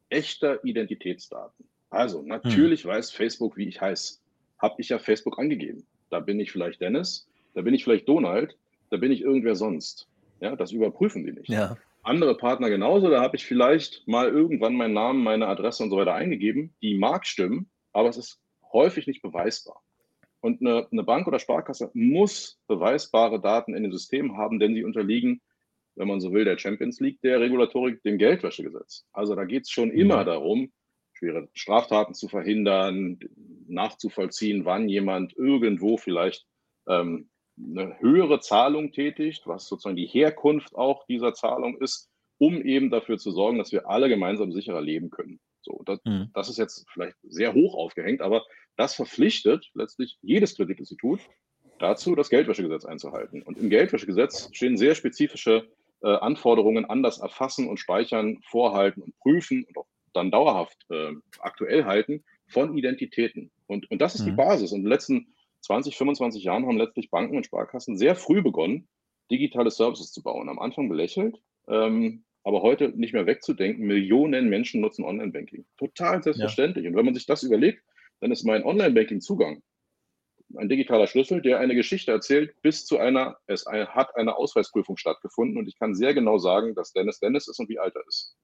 [0.10, 1.66] echter Identitätsdaten.
[1.90, 4.20] Also natürlich weiß Facebook, wie ich heiße.
[4.60, 5.86] Habe ich ja Facebook angegeben.
[6.10, 8.58] Da bin ich vielleicht Dennis, da bin ich vielleicht Donald,
[8.90, 10.08] da bin ich irgendwer sonst.
[10.40, 11.50] Ja, das überprüfen die nicht.
[11.50, 11.78] Ja.
[12.04, 15.98] Andere Partner genauso, da habe ich vielleicht mal irgendwann meinen Namen, meine Adresse und so
[15.98, 16.74] weiter eingegeben.
[16.82, 18.40] Die mag stimmen, aber es ist
[18.74, 19.82] häufig nicht beweisbar.
[20.40, 24.84] Und eine, eine Bank oder Sparkasse muss beweisbare Daten in den Systemen haben, denn sie
[24.84, 25.42] unterliegen,
[25.96, 29.06] wenn man so will, der Champions League der Regulatorik, dem Geldwäschegesetz.
[29.12, 30.72] Also da geht es schon immer darum,
[31.14, 33.20] schwere Straftaten zu verhindern,
[33.68, 36.46] nachzuvollziehen, wann jemand irgendwo vielleicht
[36.88, 42.90] ähm, eine höhere Zahlung tätigt, was sozusagen die Herkunft auch dieser Zahlung ist, um eben
[42.90, 45.40] dafür zu sorgen, dass wir alle gemeinsam sicherer leben können.
[45.62, 46.32] So, das, Mhm.
[46.34, 48.44] das ist jetzt vielleicht sehr hoch aufgehängt, aber
[48.78, 51.20] das verpflichtet letztlich jedes Kreditinstitut
[51.78, 53.44] dazu, das Geldwäschegesetz einzuhalten.
[53.44, 55.68] Und im Geldwäschegesetz stehen sehr spezifische
[56.04, 61.14] äh, Anforderungen an das Erfassen und Speichern, Vorhalten und Prüfen und auch dann dauerhaft äh,
[61.40, 63.52] aktuell halten von Identitäten.
[63.68, 64.38] Und, und das ist die Mhm.
[64.38, 64.72] Basis.
[64.72, 65.28] Und in den letzten
[65.62, 68.88] 20, 25 Jahren haben letztlich Banken und Sparkassen sehr früh begonnen,
[69.30, 70.50] digitale Services zu bauen.
[70.50, 73.86] Am Anfang belächelt, ähm, aber heute nicht mehr wegzudenken.
[73.86, 75.66] Millionen Menschen nutzen Online-Banking.
[75.78, 76.88] Total selbstverständlich.
[76.88, 77.84] Und wenn man sich das überlegt,
[78.20, 79.62] dann ist mein Online-Banking-Zugang
[80.58, 85.58] ein digitaler Schlüssel, der eine Geschichte erzählt, bis zu einer, es hat eine Ausweisprüfung stattgefunden
[85.58, 88.36] und ich kann sehr genau sagen, dass Dennis Dennis ist und wie alt er ist.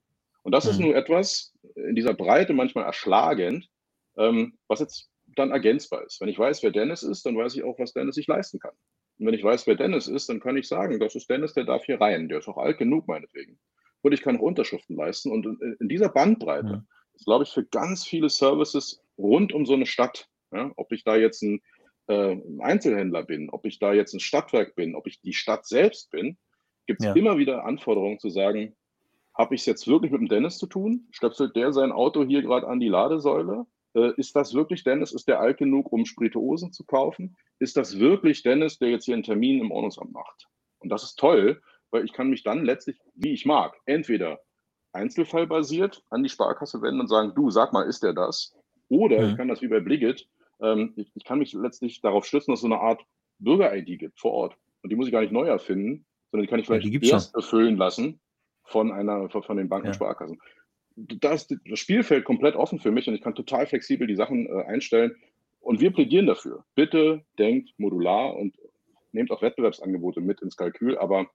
[0.42, 0.86] Und das ist Mhm.
[0.86, 3.68] nur etwas in dieser Breite manchmal erschlagend,
[4.16, 6.20] ähm, was jetzt dann ergänzbar ist.
[6.20, 8.74] Wenn ich weiß, wer Dennis ist, dann weiß ich auch, was Dennis sich leisten kann.
[9.18, 11.64] Und wenn ich weiß, wer Dennis ist, dann kann ich sagen, das ist Dennis, der
[11.64, 12.28] darf hier rein.
[12.28, 13.58] Der ist auch alt genug, meinetwegen.
[14.02, 15.30] Und ich kann auch Unterschriften leisten.
[15.32, 16.86] Und in, in dieser Bandbreite Mhm.
[17.14, 21.02] ist, glaube ich, für ganz viele Services rund um so eine Stadt, ja, ob ich
[21.04, 21.60] da jetzt ein,
[22.08, 25.66] äh, ein Einzelhändler bin, ob ich da jetzt ein Stadtwerk bin, ob ich die Stadt
[25.66, 26.38] selbst bin,
[26.86, 27.14] gibt es Ja.
[27.14, 28.74] immer wieder Anforderungen zu sagen,
[29.36, 31.06] habe ich es jetzt wirklich mit dem Dennis zu tun?
[31.12, 33.66] Stöpselt der sein Auto hier gerade an die Ladesäule?
[33.94, 35.12] Äh, ist das wirklich Dennis?
[35.12, 37.36] Ist der alt genug, um Spirituosen zu kaufen?
[37.60, 40.48] Ist das wirklich Dennis, der jetzt hier einen Termin im Ordnungsamt macht?
[40.80, 44.40] Und das ist toll, weil ich kann mich dann letztlich, wie ich mag, entweder
[44.92, 48.54] einzelfallbasiert an die Sparkasse wenden und sagen, du, sag mal, ist der das?
[48.88, 49.30] Oder Mhm.
[49.30, 50.28] ich kann das wie bei Bliggit,
[50.60, 53.00] ähm, ich, ich kann mich letztlich darauf stützen, dass es so eine Art
[53.38, 54.56] Bürger-ID gibt vor Ort.
[54.82, 57.10] Und die muss ich gar nicht neu erfinden, sondern die kann ich Ja, vielleicht gibt's
[57.10, 58.20] erst befüllen lassen
[58.64, 59.90] von einer, von, den Banken Ja.
[59.90, 60.40] und Sparkassen.
[60.96, 64.46] Da ist das Spielfeld komplett offen für mich und ich kann total flexibel die Sachen
[64.46, 65.14] äh, einstellen.
[65.60, 66.64] Und wir plädieren dafür.
[66.74, 68.56] Bitte denkt modular und
[69.12, 71.28] nehmt auch Wettbewerbsangebote mit ins Kalkül, aber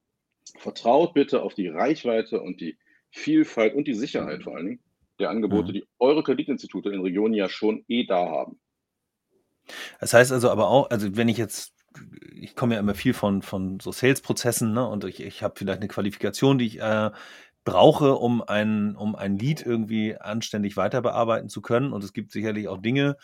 [0.57, 2.77] vertraut bitte auf die Reichweite und die
[3.11, 4.79] Vielfalt und die Sicherheit vor allen Dingen
[5.19, 5.73] der Angebote, Mhm.
[5.73, 8.59] die eure Kreditinstitute in den Regionen ja schon eh da haben.
[9.99, 11.73] Das heißt also aber auch, also wenn ich jetzt,
[12.35, 15.79] ich komme ja immer viel von, von so Sales-Prozessen, ne, und ich, ich habe vielleicht
[15.79, 17.11] eine Qualifikation, die ich äh,
[17.63, 21.93] brauche, um ein, um ein Lead irgendwie anständig weiter bearbeiten zu können.
[21.93, 23.17] Und es gibt sicherlich auch Dinge,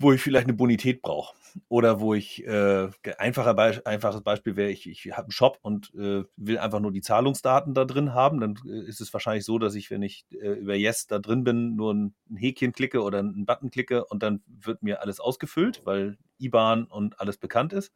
[0.00, 1.36] wo ich vielleicht eine Bonität brauche.
[1.68, 5.92] Oder wo ich, äh, einfacher Be einfaches Beispiel wäre, ich, ich habe einen Shop und
[5.94, 8.40] äh, will einfach nur die Zahlungsdaten da drin haben.
[8.40, 11.44] Dann äh, ist es wahrscheinlich so, dass ich, wenn ich äh, über Yes da drin
[11.44, 15.20] bin, nur ein, ein Häkchen klicke oder einen Button klicke und dann wird mir alles
[15.20, 17.92] ausgefüllt, weil IBAN und alles bekannt ist.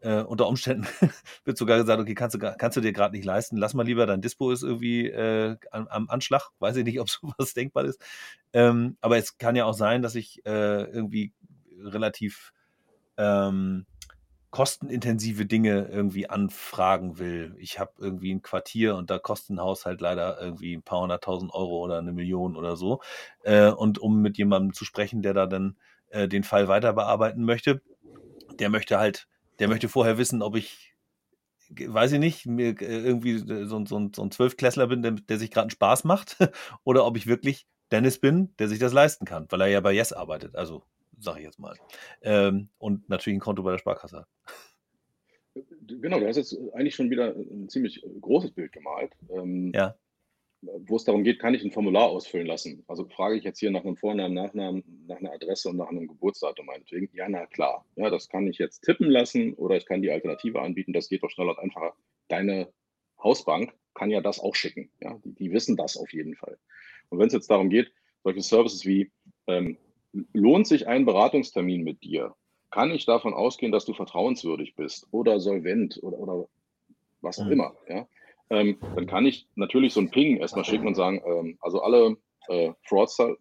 [0.00, 0.86] Äh, unter Umständen
[1.44, 4.06] wird sogar gesagt, okay, kannst du, kannst du dir gerade nicht leisten, lass mal lieber,
[4.06, 6.50] dein Dispo ist irgendwie äh, am, am Anschlag.
[6.58, 8.00] Weiß ich nicht, ob sowas denkbar ist.
[8.52, 11.32] Ähm, aber es kann ja auch sein, dass ich äh, irgendwie
[11.82, 12.52] relativ
[13.16, 13.86] ähm,
[14.50, 17.54] kostenintensive Dinge irgendwie anfragen will.
[17.58, 21.54] Ich habe irgendwie ein Quartier und da kostet ein Haushalt leider irgendwie ein paar hunderttausend
[21.54, 23.00] Euro oder eine Million oder so.
[23.42, 25.76] Äh, und um mit jemandem zu sprechen, der da dann
[26.08, 27.80] äh, den Fall weiter bearbeiten möchte,
[28.58, 29.28] der möchte halt,
[29.60, 30.94] der möchte vorher wissen, ob ich,
[31.68, 35.50] weiß ich nicht, mir äh, irgendwie so, so, so ein Zwölfklässler bin, der, der sich
[35.50, 36.36] gerade einen Spaß macht,
[36.84, 39.92] oder ob ich wirklich Dennis bin, der sich das leisten kann, weil er ja bei
[39.92, 40.56] Yes arbeitet.
[40.56, 40.82] Also
[41.18, 41.76] sage ich jetzt mal.
[42.22, 44.28] Ähm, und natürlich ein Konto bei der Sparkasse hat.
[45.86, 49.12] Genau, du hast jetzt eigentlich schon wieder ein ziemlich großes Bild gemalt.
[49.28, 49.96] Ähm, ja.
[50.62, 52.84] Wo es darum geht, kann ich ein Formular ausfüllen lassen?
[52.86, 56.06] Also frage ich jetzt hier nach einem Vornamen, Nachnamen, nach einer Adresse und nach einem
[56.06, 57.08] Geburtsdatum meinetwegen.
[57.14, 57.86] Ja, na klar.
[57.96, 60.92] Ja, das kann ich jetzt tippen lassen oder ich kann die Alternative anbieten.
[60.92, 61.94] Das geht doch schneller und einfacher.
[62.28, 62.70] Deine
[63.22, 64.90] Hausbank kann ja das auch schicken.
[65.00, 66.58] Ja, die, die wissen das auf jeden Fall.
[67.08, 67.90] Und wenn es jetzt darum geht,
[68.22, 69.10] solche Services wie
[69.46, 69.78] ähm,
[70.32, 72.34] lohnt sich ein Beratungstermin mit dir?
[72.70, 76.48] Kann ich davon ausgehen, dass du vertrauenswürdig bist oder solvent oder, oder
[77.20, 77.52] was auch mhm.
[77.52, 77.74] immer?
[77.88, 78.06] Ja?
[78.50, 82.16] Ähm, dann kann ich natürlich so ein Ping erstmal schicken und sagen, ähm, also alle
[82.48, 83.36] äh, Fraudster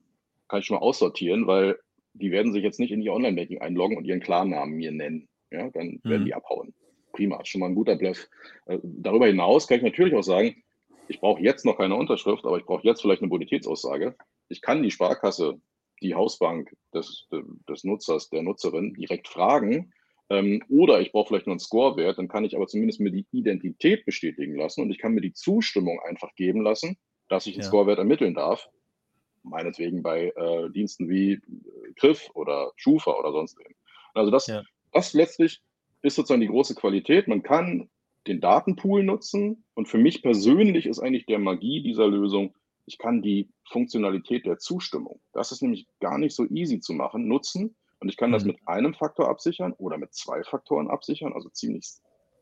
[0.47, 1.79] kann ich schon mal aussortieren, weil
[2.13, 5.27] die werden sich jetzt nicht in ihr Online-Banking einloggen und ihren Klarnamen mir nennen.
[5.51, 6.25] Ja, dann werden mhm.
[6.25, 6.73] die abhauen.
[7.11, 8.27] Prima, schon mal ein guter Bluff.
[8.67, 10.63] Äh, darüber hinaus kann ich natürlich auch sagen,
[11.07, 14.15] ich brauche jetzt noch keine Unterschrift, aber ich brauche jetzt vielleicht eine Bonitätsaussage.
[14.47, 15.59] Ich kann die Sparkasse
[16.01, 17.27] die Hausbank des,
[17.67, 19.91] des Nutzers, der Nutzerin direkt fragen.
[20.29, 23.25] Ähm, oder ich brauche vielleicht nur einen Scorewert, dann kann ich aber zumindest mir die
[23.31, 26.97] Identität bestätigen lassen und ich kann mir die Zustimmung einfach geben lassen,
[27.29, 27.67] dass ich einen ja.
[27.67, 28.69] Scorewert ermitteln darf.
[29.41, 31.41] Meinetwegen bei äh, Diensten wie äh,
[31.95, 33.73] Griff oder Schufa oder sonst eben.
[34.13, 34.63] Also das, ja.
[34.91, 35.61] das letztlich
[36.01, 37.27] ist sozusagen die große Qualität.
[37.27, 37.89] Man kann
[38.27, 43.21] den Datenpool nutzen und für mich persönlich ist eigentlich der Magie dieser Lösung, ich kann
[43.21, 47.75] die Funktionalität der Zustimmung, das ist nämlich gar nicht so easy zu machen, nutzen.
[47.99, 48.51] Und ich kann das mhm.
[48.51, 51.87] mit einem Faktor absichern oder mit zwei Faktoren absichern, also ziemlich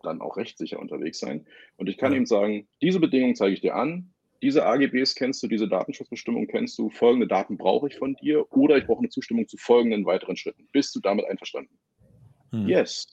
[0.03, 1.45] dann auch rechtssicher unterwegs sein.
[1.77, 5.47] Und ich kann eben sagen, diese Bedingungen zeige ich dir an, diese AGBs kennst du,
[5.47, 9.47] diese Datenschutzbestimmungen kennst du, folgende Daten brauche ich von dir oder ich brauche eine Zustimmung
[9.47, 10.67] zu folgenden weiteren Schritten.
[10.71, 11.77] Bist du damit einverstanden?
[12.51, 12.67] Mhm.
[12.67, 13.07] Yes.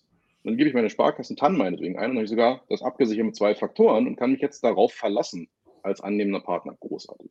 [0.44, 3.36] Dann gebe ich meine Sparkassen TAN meinetwegen ein und habe ich sogar das abgesichert mit
[3.36, 5.48] zwei Faktoren und kann mich jetzt darauf verlassen,
[5.82, 6.76] als annehmender Partner.
[6.78, 7.30] Großartig.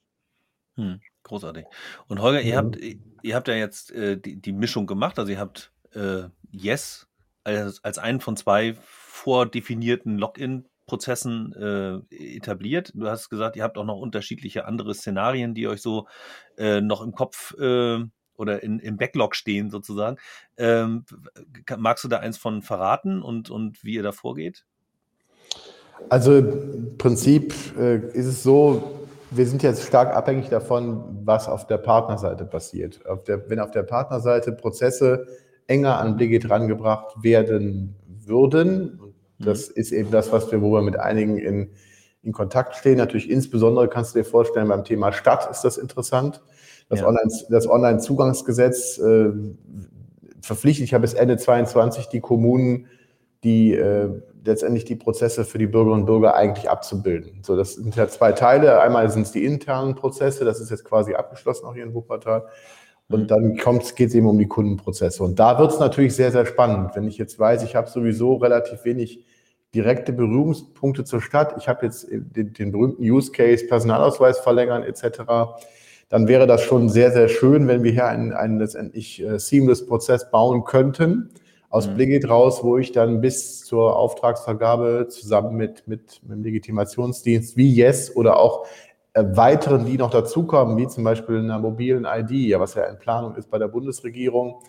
[0.75, 1.65] Hm, großartig.
[2.07, 5.39] Und Holger, ihr habt, ihr habt ja jetzt äh, die, die Mischung gemacht, also ihr
[5.39, 7.07] habt äh, Yes
[7.43, 12.91] als, als einen von zwei vordefinierten Login-Prozessen äh, etabliert.
[12.95, 16.07] Du hast gesagt, ihr habt auch noch unterschiedliche andere Szenarien, die euch so
[16.57, 17.99] äh, noch im Kopf äh,
[18.36, 20.17] oder in, im Backlog stehen sozusagen.
[20.57, 21.05] Ähm,
[21.77, 24.65] magst du da eins von verraten und, und wie ihr da vorgeht?
[26.09, 29.02] Also im Prinzip äh, ist es so,
[29.36, 33.06] wir sind jetzt stark abhängig davon, was auf der Partnerseite passiert.
[33.08, 35.26] Auf der, wenn auf der Partnerseite Prozesse
[35.67, 39.00] enger an Bligit rangebracht werden würden,
[39.39, 39.74] das mhm.
[39.76, 41.72] ist eben das, was wir, wo wir mit einigen in,
[42.22, 42.98] in Kontakt stehen.
[42.98, 46.41] Natürlich insbesondere kannst du dir vorstellen, beim Thema Stadt ist das interessant.
[46.89, 47.08] Das ja.
[47.08, 49.32] Online-Zugangsgesetz äh,
[50.41, 52.88] verpflichtet ja bis Ende 22 die Kommunen,
[53.43, 54.10] die äh,
[54.45, 57.39] letztendlich die Prozesse für die Bürgerinnen und Bürger eigentlich abzubilden.
[57.43, 58.82] So, das sind ja zwei Teile.
[58.82, 62.45] Einmal sind es die internen Prozesse, das ist jetzt quasi abgeschlossen auch hier in Wuppertal.
[63.10, 63.27] Und mhm.
[63.27, 65.23] dann geht es eben um die Kundenprozesse.
[65.23, 66.91] Und da wird es natürlich sehr, sehr spannend.
[66.95, 69.25] Wenn ich jetzt weiß, ich habe sowieso relativ wenig
[69.75, 75.21] direkte Berührungspunkte zur Stadt, ich habe jetzt den, den berühmten Use Case, Personalausweis verlängern etc.,
[76.10, 79.88] dann wäre das schon sehr, sehr schön, wenn wir hier einen, einen letztendlich äh, seamless
[79.88, 81.32] Prozess bauen könnten
[81.73, 81.95] aus mhm.
[81.95, 87.73] Bligit raus, wo ich dann bis zur Auftragsvergabe zusammen mit, mit, mit dem Legitimationsdienst wie
[87.73, 88.67] Yes oder auch
[89.13, 92.99] äh, weiteren, die noch dazukommen, wie zum Beispiel einer mobilen ID, ja, was ja in
[92.99, 94.62] Planung ist bei der Bundesregierung,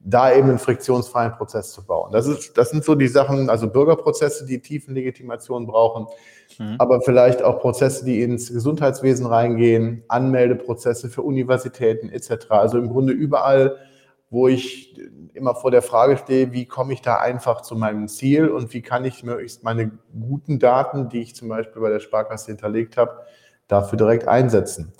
[0.00, 2.10] da eben einen friktionsfreien Prozess zu bauen.
[2.10, 6.08] Das, ist, das sind so die Sachen, also Bürgerprozesse, die tiefen Legitimation brauchen,
[6.58, 6.74] mhm.
[6.78, 12.50] aber vielleicht auch Prozesse, die ins Gesundheitswesen reingehen, Anmeldeprozesse für Universitäten etc.
[12.50, 13.76] Also im Grunde überall,
[14.30, 15.00] wo ich
[15.34, 18.82] immer vor der Frage stehe, wie komme ich da einfach zu meinem Ziel und wie
[18.82, 23.22] kann ich möglichst meine guten Daten, die ich zum Beispiel bei der Sparkasse hinterlegt habe,
[23.68, 24.92] dafür direkt einsetzen.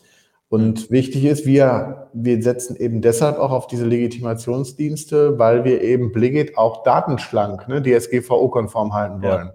[0.51, 6.11] Und wichtig ist, wir, wir setzen eben deshalb auch auf diese Legitimationsdienste, weil wir eben
[6.11, 9.49] Bligit auch datenschlank, ne, DSGVO-konform halten wollen.
[9.49, 9.55] Ja.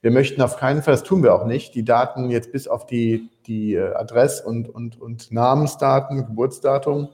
[0.00, 2.86] Wir möchten auf keinen Fall, das tun wir auch nicht, die Daten jetzt bis auf
[2.86, 7.08] die, die äh, Adress- und, und, und Namensdaten, Geburtsdatum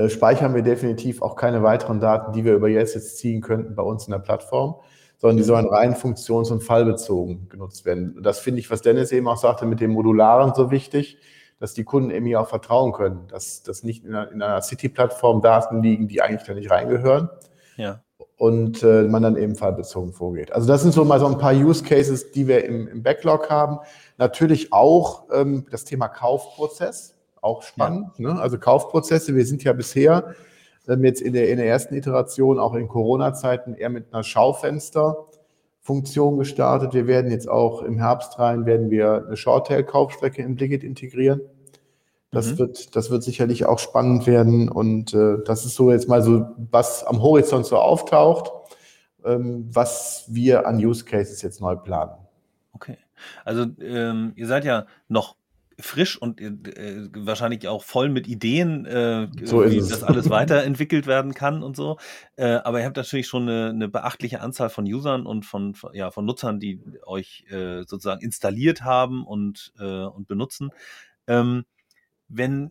[0.00, 3.74] äh, speichern wir definitiv auch keine weiteren Daten, die wir über jetzt jetzt ziehen könnten
[3.74, 4.76] bei uns in der Plattform,
[5.18, 8.14] sondern die sollen rein funktions- und fallbezogen genutzt werden.
[8.16, 11.18] Und das finde ich, was Dennis eben auch sagte, mit dem Modularen so wichtig,
[11.58, 15.42] dass die Kunden eben hier auch vertrauen können, dass, dass nicht in einer, einer City-Plattform
[15.42, 17.28] Daten liegen, die eigentlich da nicht reingehören.
[17.76, 18.02] Ja.
[18.36, 20.52] und äh, man dann eben fallbezogen vorgeht.
[20.52, 23.50] Also das sind so mal so ein paar Use Cases, die wir im, im Backlog
[23.50, 23.78] haben.
[24.16, 28.10] Natürlich auch ähm, das Thema Kaufprozess, auch spannend.
[28.18, 28.34] Ja.
[28.34, 28.40] Ne?
[28.40, 30.34] Also Kaufprozesse, wir sind ja bisher
[30.88, 36.38] ähm, jetzt in der, in der ersten Iteration, auch in Corona-Zeiten, eher mit einer Schaufensterfunktion
[36.38, 36.94] gestartet.
[36.94, 41.40] Wir werden jetzt auch im Herbst rein, werden wir eine Shorttail-Kaufstrecke in Blickit integrieren.
[42.32, 42.58] Das, mhm.
[42.58, 44.68] wird, das wird sicherlich auch spannend werden.
[44.68, 48.52] Und äh, das ist so jetzt mal so, was am Horizont so auftaucht,
[49.24, 52.12] ähm, was wir an Use Cases jetzt neu planen.
[52.72, 52.96] Okay.
[53.44, 55.36] Also ähm, ihr seid ja noch
[55.80, 61.34] frisch und äh, wahrscheinlich auch voll mit Ideen, äh, so wie das alles weiterentwickelt werden
[61.34, 61.98] kann und so.
[62.36, 66.10] Äh, aber ihr habt natürlich schon eine, eine, beachtliche Anzahl von Usern und von, ja,
[66.10, 70.70] von Nutzern, die euch äh, sozusagen installiert haben und, äh, und benutzen.
[71.26, 71.64] Ähm,
[72.28, 72.70] wenn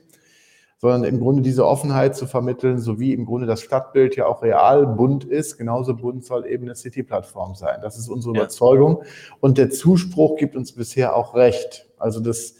[0.80, 4.42] Sondern im Grunde diese Offenheit zu vermitteln, so wie im Grunde das Stadtbild ja auch
[4.42, 7.80] real bunt ist, genauso bunt soll eben eine City-Plattform sein.
[7.82, 8.42] Das ist unsere ja.
[8.42, 9.02] Überzeugung.
[9.40, 11.88] Und der Zuspruch gibt uns bisher auch recht.
[11.98, 12.54] Also das,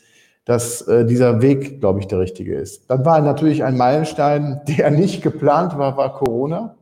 [0.44, 2.90] dass äh, dieser Weg, glaube ich, der richtige ist.
[2.90, 6.74] Dann war natürlich ein Meilenstein, der nicht geplant war, war Corona.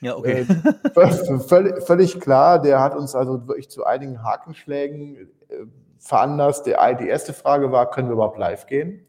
[0.00, 0.46] Ja, okay.
[0.94, 5.16] Äh, völlig, völlig, klar, der hat uns also wirklich zu einigen Hakenschlägen
[5.48, 5.54] äh,
[5.98, 6.66] veranlasst.
[6.66, 9.04] Der, die erste Frage war, können wir überhaupt live gehen?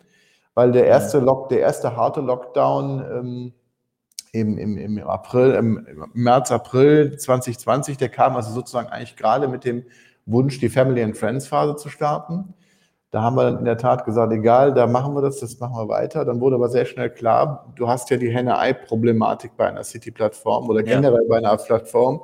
[0.60, 3.54] Weil der erste, Lock, der erste harte Lockdown ähm,
[4.34, 9.64] im, im, im, April, im März, April 2020, der kam also sozusagen eigentlich gerade mit
[9.64, 9.86] dem
[10.26, 12.54] Wunsch, die Family and Friends Phase zu starten.
[13.10, 15.88] Da haben wir in der Tat gesagt, egal, da machen wir das, das machen wir
[15.88, 16.26] weiter.
[16.26, 20.84] Dann wurde aber sehr schnell klar, du hast ja die Henne-Ei-Problematik bei einer City-Plattform oder
[20.84, 21.30] generell ja.
[21.30, 22.24] bei einer Plattform.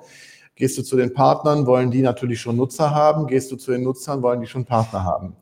[0.56, 3.28] Gehst du zu den Partnern, wollen die natürlich schon Nutzer haben.
[3.28, 5.38] Gehst du zu den Nutzern, wollen die schon Partner haben.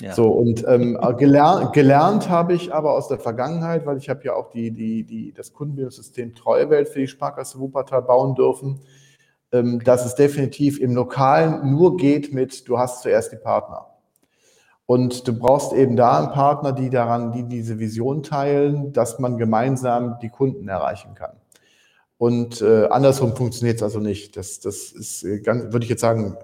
[0.00, 0.14] Ja.
[0.14, 4.34] So, und ähm, gelernt, gelernt habe ich aber aus der Vergangenheit, weil ich habe ja
[4.34, 8.80] auch die, die, die, das Kundenbildungssystem Treuewelt für die Sparkasse Wuppertal bauen dürfen,
[9.50, 13.86] ähm, dass es definitiv im Lokalen nur geht mit, du hast zuerst die Partner.
[14.86, 19.36] Und du brauchst eben da einen Partner, die daran, die diese Vision teilen, dass man
[19.36, 21.32] gemeinsam die Kunden erreichen kann.
[22.18, 24.36] Und äh, andersrum funktioniert es also nicht.
[24.36, 26.36] Das, das ist äh, ganz, würde ich jetzt sagen,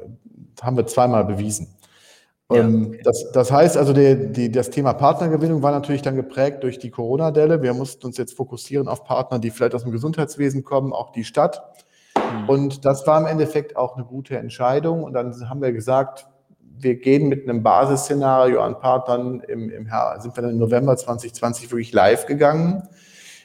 [0.60, 1.68] haben wir zweimal bewiesen.
[2.52, 3.00] Ja, ähm, okay.
[3.04, 6.90] das, das heißt also, die, die, das Thema Partnergewinnung war natürlich dann geprägt durch die
[6.90, 7.62] Corona-Delle.
[7.62, 11.24] Wir mussten uns jetzt fokussieren auf Partner, die vielleicht aus dem Gesundheitswesen kommen, auch die
[11.24, 11.62] Stadt.
[12.16, 12.48] Mhm.
[12.48, 15.04] Und das war im Endeffekt auch eine gute Entscheidung.
[15.04, 16.26] Und dann haben wir gesagt,
[16.76, 21.70] wir gehen mit einem Basisszenario an Partnern im, im sind wir dann im November 2020
[21.70, 22.82] wirklich live gegangen.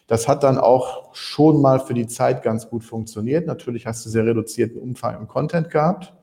[0.08, 3.46] Das hat dann auch schon mal für die Zeit ganz gut funktioniert.
[3.46, 6.14] Natürlich hast du sehr reduzierten Umfang im Content gehabt.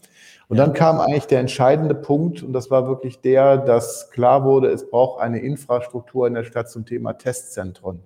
[0.48, 4.68] Und dann kam eigentlich der entscheidende Punkt, und das war wirklich der, dass klar wurde,
[4.68, 8.01] es braucht eine Infrastruktur in der Stadt zum Thema Testzentren.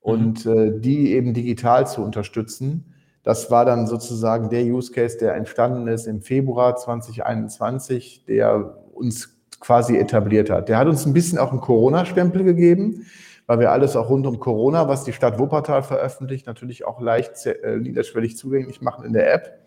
[0.00, 0.58] Und mhm.
[0.58, 2.92] äh, die eben digital zu unterstützen.
[3.22, 9.38] Das war dann sozusagen der Use Case, der entstanden ist im Februar 2021, der uns
[9.60, 10.68] quasi etabliert hat.
[10.68, 13.06] Der hat uns ein bisschen auch einen Corona-Stempel gegeben,
[13.46, 17.46] weil wir alles auch rund um Corona, was die Stadt Wuppertal veröffentlicht, natürlich auch leicht
[17.46, 19.61] äh, niederschwellig zugänglich machen in der App.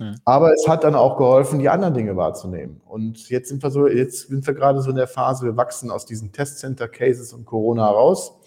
[0.00, 0.14] Hm.
[0.24, 2.80] Aber es hat dann auch geholfen, die anderen Dinge wahrzunehmen.
[2.86, 5.90] Und jetzt sind wir so, jetzt sind wir gerade so in der Phase, wir wachsen
[5.90, 8.38] aus diesen Testcenter-Cases und Corona raus.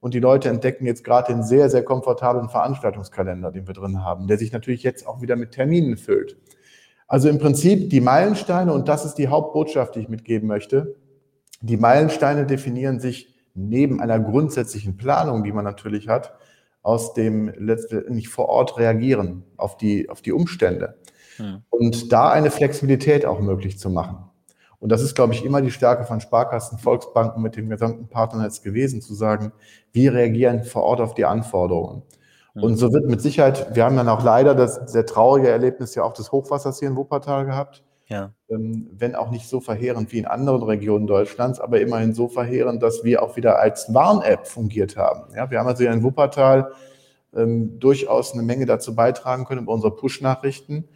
[0.00, 4.28] Und die Leute entdecken jetzt gerade den sehr, sehr komfortablen Veranstaltungskalender, den wir drin haben,
[4.28, 6.36] der sich natürlich jetzt auch wieder mit Terminen füllt.
[7.08, 10.94] Also im Prinzip die Meilensteine, und das ist die Hauptbotschaft, die ich mitgeben möchte.
[11.62, 16.34] Die Meilensteine definieren sich neben einer grundsätzlichen Planung, die man natürlich hat,
[16.88, 20.96] aus dem letztendlich vor Ort reagieren auf die, auf die Umstände.
[21.36, 21.62] Hm.
[21.68, 24.24] Und da eine Flexibilität auch möglich zu machen.
[24.80, 28.62] Und das ist, glaube ich, immer die Stärke von Sparkassen, Volksbanken mit dem gesamten Partnernetz
[28.62, 29.52] gewesen, zu sagen,
[29.92, 32.04] wir reagieren vor Ort auf die Anforderungen.
[32.54, 32.62] Hm.
[32.62, 36.04] Und so wird mit Sicherheit, wir haben dann auch leider das sehr traurige Erlebnis ja
[36.04, 37.84] auch des Hochwassers hier in Wuppertal gehabt.
[38.08, 38.32] Ja.
[38.48, 42.82] Ähm, wenn auch nicht so verheerend wie in anderen Regionen Deutschlands, aber immerhin so verheerend,
[42.82, 45.34] dass wir auch wieder als Warn-App fungiert haben.
[45.34, 46.72] Ja, wir haben also hier in Wuppertal
[47.36, 50.88] ähm, durchaus eine Menge dazu beitragen können über unsere Push-Nachrichten,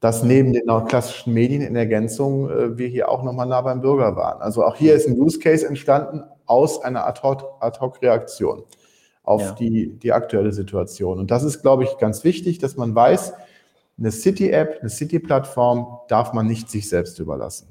[0.00, 4.16] dass neben den klassischen Medien in Ergänzung äh, wir hier auch nochmal nah beim Bürger
[4.16, 4.42] waren.
[4.42, 8.64] Also auch hier ist ein Use Case entstanden aus einer Ad-Hoc-Reaktion
[9.22, 9.52] auf ja.
[9.52, 11.18] die, die aktuelle Situation.
[11.18, 13.34] Und das ist, glaube ich, ganz wichtig, dass man weiß,
[13.98, 17.68] eine City-App, eine City-Plattform darf man nicht sich selbst überlassen.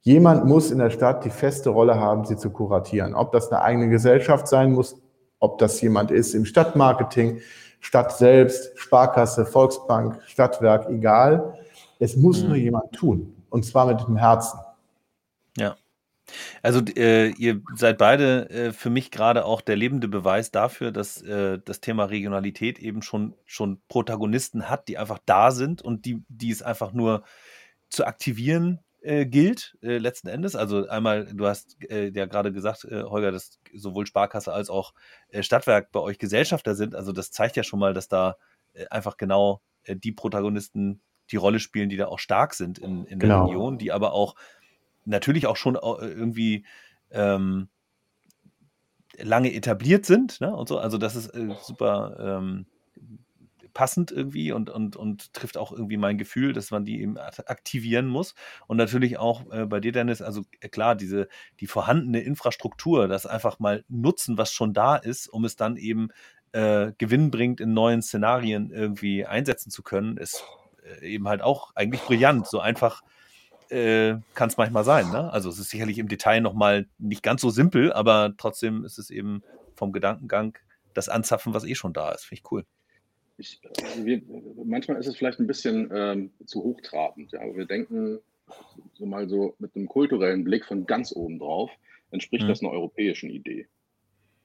[0.00, 3.14] Jemand muss in der Stadt die feste Rolle haben, sie zu kuratieren.
[3.14, 4.96] Ob das eine eigene Gesellschaft sein muss,
[5.40, 7.40] ob das jemand ist im Stadtmarketing,
[7.80, 11.58] Stadt selbst, Sparkasse, Volksbank, Stadtwerk, egal.
[11.98, 12.48] Es muss mhm.
[12.48, 13.34] nur jemand tun.
[13.50, 14.58] Und zwar mit dem Herzen.
[15.56, 15.76] Ja.
[16.62, 21.22] Also äh, ihr seid beide äh, für mich gerade auch der lebende Beweis dafür, dass
[21.22, 26.22] äh, das Thema Regionalität eben schon, schon Protagonisten hat, die einfach da sind und die,
[26.28, 27.24] die es einfach nur
[27.88, 30.56] zu aktivieren äh, gilt, äh, letzten Endes.
[30.56, 34.94] Also einmal, du hast äh, ja gerade gesagt, Holger, dass sowohl Sparkasse als auch
[35.40, 36.94] Stadtwerk bei euch Gesellschafter sind.
[36.94, 38.36] Also das zeigt ja schon mal, dass da
[38.90, 41.00] einfach genau die Protagonisten
[41.30, 43.46] die Rolle spielen, die da auch stark sind in, in der genau.
[43.46, 44.34] Region, die aber auch
[45.06, 46.66] natürlich auch schon irgendwie
[47.10, 47.68] ähm,
[49.18, 50.78] lange etabliert sind ne, und so.
[50.78, 52.66] Also das ist äh, super ähm,
[53.76, 58.06] passend irgendwie und, und, und trifft auch irgendwie mein Gefühl, dass man die eben aktivieren
[58.06, 58.34] muss.
[58.66, 61.28] Und natürlich auch äh, bei dir, Dennis, also äh, klar, diese
[61.60, 66.08] die vorhandene Infrastruktur, das einfach mal nutzen, was schon da ist, um es dann eben
[66.52, 70.42] äh, gewinnbringend in neuen Szenarien irgendwie einsetzen zu können, ist
[71.02, 72.46] äh, eben halt auch eigentlich brillant.
[72.46, 73.02] So einfach
[73.70, 75.10] äh, kann es manchmal sein.
[75.10, 75.32] Ne?
[75.32, 79.10] Also es ist sicherlich im Detail nochmal nicht ganz so simpel, aber trotzdem ist es
[79.10, 79.42] eben
[79.74, 80.56] vom Gedankengang
[80.94, 82.24] das Anzapfen, was eh schon da ist.
[82.24, 82.64] Finde ich cool.
[83.38, 84.22] Ich, also wir,
[84.64, 87.32] manchmal ist es vielleicht ein bisschen ähm, zu hochtrabend.
[87.32, 87.40] Ja?
[87.40, 88.18] Aber wir denken
[88.94, 91.70] so mal so mit einem kulturellen Blick von ganz oben drauf,
[92.10, 92.48] entspricht mhm.
[92.48, 93.68] das einer europäischen Idee.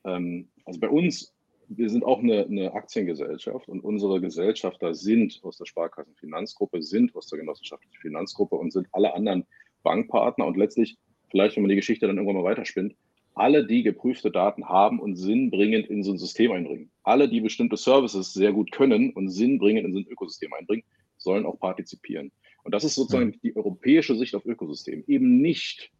[0.03, 1.33] Ähm, also bei uns
[1.77, 7.27] wir sind auch eine, eine, Aktiengesellschaft und unsere Gesellschafter sind aus der Sparkassenfinanzgruppe, sind aus
[7.27, 9.45] der genossenschaftlichen Finanzgruppe und sind alle anderen
[9.83, 10.97] Bankpartner und letztlich,
[11.29, 12.95] vielleicht wenn man die Geschichte dann irgendwann mal weiterspinnt,
[13.35, 16.91] alle, die geprüfte Daten haben und sinnbringend in so ein System einbringen.
[17.03, 20.83] Alle, die bestimmte Services sehr gut können und sinnbringend in so ein Ökosystem einbringen,
[21.17, 22.33] sollen auch partizipieren.
[22.63, 25.05] Und das ist sozusagen die europäische Sicht auf Ökosystem.
[25.07, 25.91] Eben nicht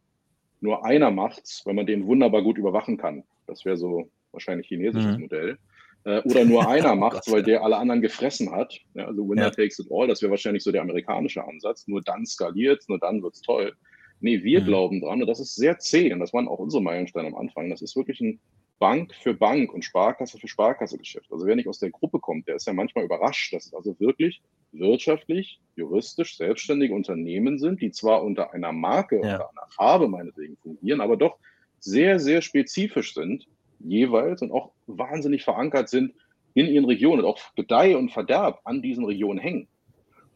[0.60, 3.24] nur einer macht's, weil man den wunderbar gut überwachen kann.
[3.46, 5.22] Das wäre so wahrscheinlich chinesisches mhm.
[5.22, 5.58] Modell.
[6.04, 8.78] Äh, oder nur einer macht weil der alle anderen gefressen hat.
[8.94, 9.50] Ja, also Winner ja.
[9.50, 11.86] takes it all, das wäre wahrscheinlich so der amerikanische Ansatz.
[11.86, 13.72] Nur dann skaliert nur dann wird es toll.
[14.20, 14.66] Nee, wir mhm.
[14.66, 17.70] glauben dran und das ist sehr zäh und das waren auch unsere Meilensteine am Anfang.
[17.70, 18.40] Das ist wirklich ein
[18.78, 21.30] Bank für Bank und Sparkasse für Sparkasse Geschäft.
[21.30, 23.98] Also wer nicht aus der Gruppe kommt, der ist ja manchmal überrascht, dass es also
[24.00, 29.36] wirklich wirtschaftlich, juristisch selbstständige Unternehmen sind, die zwar unter einer Marke ja.
[29.36, 31.38] oder einer Farbe meinetwegen fungieren, aber doch
[31.78, 33.46] sehr, sehr spezifisch sind
[33.84, 36.14] jeweils und auch wahnsinnig verankert sind
[36.54, 39.68] in ihren Regionen und auch Gedeih und Verderb an diesen Regionen hängen.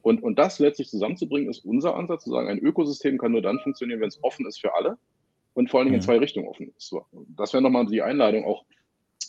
[0.02, 3.58] Und, und das letztlich zusammenzubringen, ist unser Ansatz, zu sagen, ein Ökosystem kann nur dann
[3.60, 4.98] funktionieren, wenn es offen ist für alle
[5.54, 6.06] und vor allen Dingen in mhm.
[6.06, 6.88] zwei Richtungen offen ist.
[6.88, 7.04] So,
[7.36, 8.64] das wäre nochmal die Einladung, auch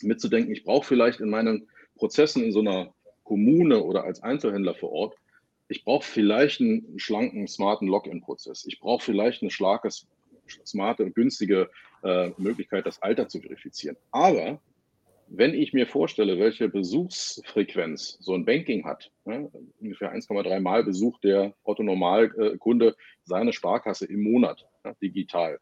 [0.02, 2.94] mitzudenken, ich brauche vielleicht in meinen Prozessen in so einer
[3.24, 5.16] Kommune oder als Einzelhändler vor Ort,
[5.68, 8.64] ich brauche vielleicht einen schlanken, smarten Login-Prozess.
[8.66, 10.06] Ich brauche vielleicht ein starkes,
[10.64, 11.68] smarte und günstige
[12.02, 13.96] äh, Möglichkeit, das Alter zu verifizieren.
[14.10, 14.60] Aber
[15.30, 21.24] wenn ich mir vorstelle, welche Besuchsfrequenz so ein Banking hat, ne, ungefähr 1,3 Mal besucht
[21.24, 25.58] der Otto-Normalkunde seine Sparkasse im Monat ja, digital.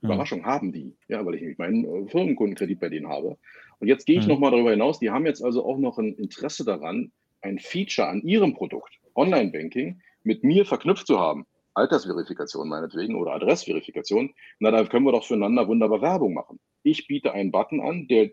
[0.00, 0.10] Hm.
[0.10, 3.36] Überraschung, haben die, ja, weil ich meinen äh, Firmenkundenkredit bei denen habe.
[3.80, 4.30] Und jetzt gehe ich hm.
[4.30, 7.12] nochmal darüber hinaus, die haben jetzt also auch noch ein Interesse daran,
[7.42, 11.46] ein Feature an ihrem Produkt, Online-Banking, mit mir verknüpft zu haben.
[11.74, 14.32] Altersverifikation meinetwegen oder Adressverifikation.
[14.60, 16.60] Na, da können wir doch füreinander wunderbar Werbung machen.
[16.82, 18.30] Ich biete einen Button an, der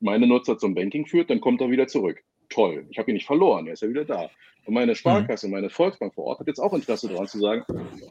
[0.00, 2.22] meine Nutzer zum Banking führt, dann kommt er wieder zurück.
[2.48, 4.30] Toll, ich habe ihn nicht verloren, er ist ja wieder da.
[4.66, 5.54] Und meine Sparkasse, mhm.
[5.54, 7.64] meine Volksbank vor Ort hat jetzt auch Interesse daran zu sagen,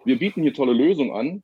[0.06, 1.44] wir bieten hier tolle Lösungen an,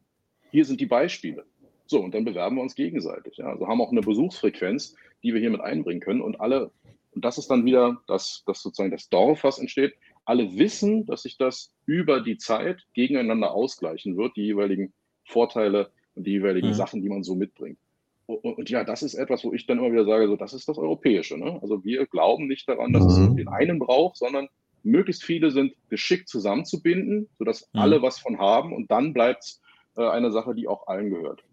[0.51, 1.45] hier sind die Beispiele.
[1.87, 3.37] So, und dann bewerben wir uns gegenseitig.
[3.37, 3.47] Ja.
[3.47, 6.21] Also haben auch eine Besuchsfrequenz, die wir hier mit einbringen können.
[6.21, 6.71] Und alle,
[7.11, 9.93] und das ist dann wieder das, das sozusagen das Dorf, was entsteht.
[10.25, 16.25] Alle wissen, dass sich das über die Zeit gegeneinander ausgleichen wird, die jeweiligen Vorteile und
[16.25, 16.73] die jeweiligen mhm.
[16.73, 17.77] Sachen, die man so mitbringt.
[18.25, 20.67] Und, und, ja, das ist etwas, wo ich dann immer wieder sage, so, das ist
[20.67, 21.37] das Europäische.
[21.37, 21.59] Ne?
[21.61, 23.09] Also wir glauben nicht daran, dass mhm.
[23.09, 24.47] es den einen braucht, sondern
[24.83, 27.79] möglichst viele sind geschickt zusammenzubinden, sodass mhm.
[27.79, 29.61] alle was von haben und dann bleibt es
[29.97, 31.43] äh, eine Sache, die auch allen gehört.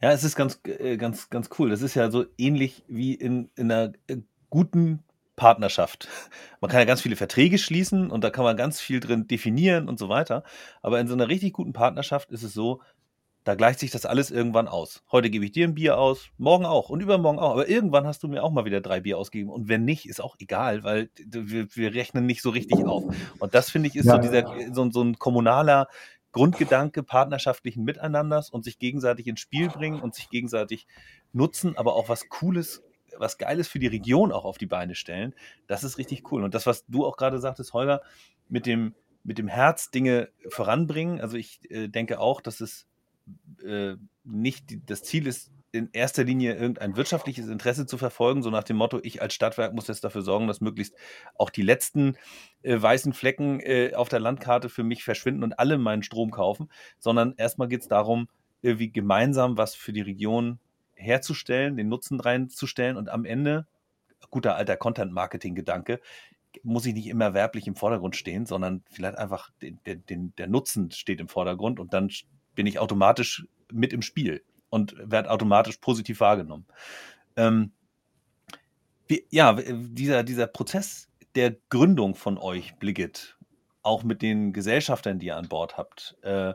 [0.00, 1.70] Ja, es ist ganz, äh, ganz, ganz cool.
[1.70, 4.16] Das ist ja so ähnlich wie in, in einer äh,
[4.48, 5.04] guten
[5.40, 6.06] Partnerschaft.
[6.60, 9.88] Man kann ja ganz viele Verträge schließen und da kann man ganz viel drin definieren
[9.88, 10.44] und so weiter.
[10.82, 12.82] Aber in so einer richtig guten Partnerschaft ist es so,
[13.44, 15.02] da gleicht sich das alles irgendwann aus.
[15.10, 17.52] Heute gebe ich dir ein Bier aus, morgen auch und übermorgen auch.
[17.52, 19.50] Aber irgendwann hast du mir auch mal wieder drei Bier ausgegeben.
[19.50, 23.04] Und wenn nicht, ist auch egal, weil wir, wir rechnen nicht so richtig auf.
[23.38, 24.16] Und das finde ich ist ja.
[24.16, 25.88] so dieser so, so ein kommunaler
[26.32, 30.86] Grundgedanke partnerschaftlichen Miteinanders und sich gegenseitig ins Spiel bringen und sich gegenseitig
[31.32, 32.82] nutzen, aber auch was Cooles,
[33.20, 35.34] was Geiles für die Region auch auf die Beine stellen.
[35.66, 36.42] Das ist richtig cool.
[36.42, 38.02] Und das, was du auch gerade sagtest, Holger,
[38.48, 41.20] mit dem, mit dem Herz Dinge voranbringen.
[41.20, 42.86] Also ich äh, denke auch, dass es
[43.64, 43.94] äh,
[44.24, 48.64] nicht die, das Ziel ist, in erster Linie irgendein wirtschaftliches Interesse zu verfolgen, so nach
[48.64, 50.96] dem Motto, ich als Stadtwerk muss jetzt dafür sorgen, dass möglichst
[51.36, 52.16] auch die letzten
[52.62, 56.70] äh, weißen Flecken äh, auf der Landkarte für mich verschwinden und alle meinen Strom kaufen,
[56.98, 58.28] sondern erstmal geht es darum,
[58.62, 60.58] irgendwie gemeinsam was für die Region
[61.00, 63.66] herzustellen, den Nutzen reinzustellen und am Ende,
[64.30, 66.00] guter alter Content-Marketing-Gedanke,
[66.62, 70.90] muss ich nicht immer werblich im Vordergrund stehen, sondern vielleicht einfach den, den, der Nutzen
[70.90, 72.10] steht im Vordergrund und dann
[72.54, 76.66] bin ich automatisch mit im Spiel und werde automatisch positiv wahrgenommen.
[77.36, 77.72] Ähm,
[79.06, 83.36] wie, ja, dieser, dieser Prozess der Gründung von euch, Bliggit,
[83.82, 86.54] auch mit den Gesellschaftern, die ihr an Bord habt, äh,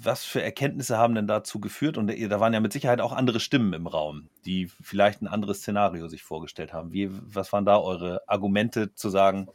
[0.00, 1.98] was für Erkenntnisse haben denn dazu geführt?
[1.98, 5.58] Und da waren ja mit Sicherheit auch andere Stimmen im Raum, die vielleicht ein anderes
[5.58, 6.92] Szenario sich vorgestellt haben.
[6.92, 9.48] Wie, was waren da eure Argumente zu sagen,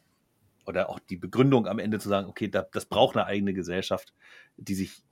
[0.66, 4.14] oder auch die Begründung am Ende zu sagen, okay, da, das braucht eine eigene Gesellschaft,
[4.58, 5.04] die sich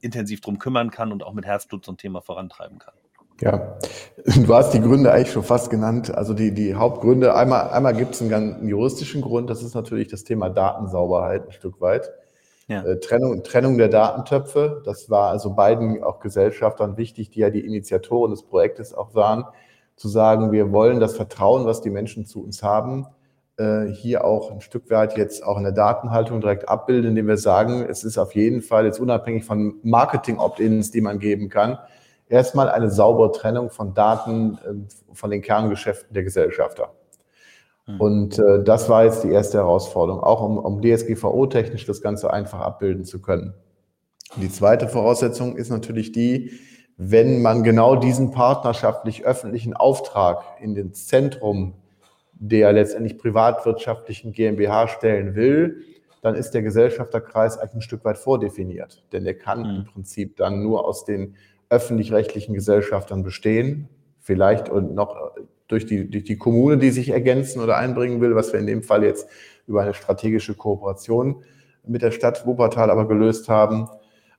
[0.00, 2.94] intensiv drum kümmern kann und auch mit Herzblut ein Thema vorantreiben kann.
[3.40, 3.78] Ja,
[4.26, 6.14] du hast die Gründe eigentlich schon fast genannt.
[6.14, 10.08] Also die, die Hauptgründe, einmal, einmal gibt es einen, einen juristischen Grund, das ist natürlich
[10.08, 12.10] das Thema Datensauberheit ein Stück weit.
[12.68, 12.84] Ja.
[12.84, 17.64] Äh, Trennung, Trennung der Datentöpfe, das war also beiden auch Gesellschaftern wichtig, die ja die
[17.64, 19.44] Initiatoren des Projektes auch waren,
[19.96, 23.06] zu sagen, wir wollen das Vertrauen, was die Menschen zu uns haben,
[23.58, 27.36] äh, hier auch ein Stück weit jetzt auch in der Datenhaltung direkt abbilden, indem wir
[27.36, 31.78] sagen, es ist auf jeden Fall jetzt unabhängig von Marketing-Opt-ins, die man geben kann,
[32.28, 36.92] erstmal eine saubere Trennung von Daten äh, von den Kerngeschäften der Gesellschafter.
[37.92, 38.00] Hm.
[38.00, 42.60] Und äh, das war jetzt die erste Herausforderung, auch um, um DSGVO-technisch das Ganze einfach
[42.60, 43.54] abbilden zu können.
[44.36, 46.52] die zweite Voraussetzung ist natürlich die,
[46.96, 51.74] wenn man genau diesen partnerschaftlich öffentlichen Auftrag in den Zentrum
[52.34, 55.84] der letztendlich privatwirtschaftlichen GmbH stellen will,
[56.22, 59.04] dann ist der Gesellschafterkreis eigentlich ein Stück weit vordefiniert.
[59.12, 59.76] Denn der kann mhm.
[59.76, 61.36] im Prinzip dann nur aus den
[61.68, 63.88] öffentlich-rechtlichen Gesellschaftern bestehen,
[64.18, 65.16] vielleicht und noch
[65.72, 68.82] durch die, durch die Kommune, die sich ergänzen oder einbringen will, was wir in dem
[68.82, 69.26] Fall jetzt
[69.66, 71.42] über eine strategische Kooperation
[71.86, 73.88] mit der Stadt Wuppertal aber gelöst haben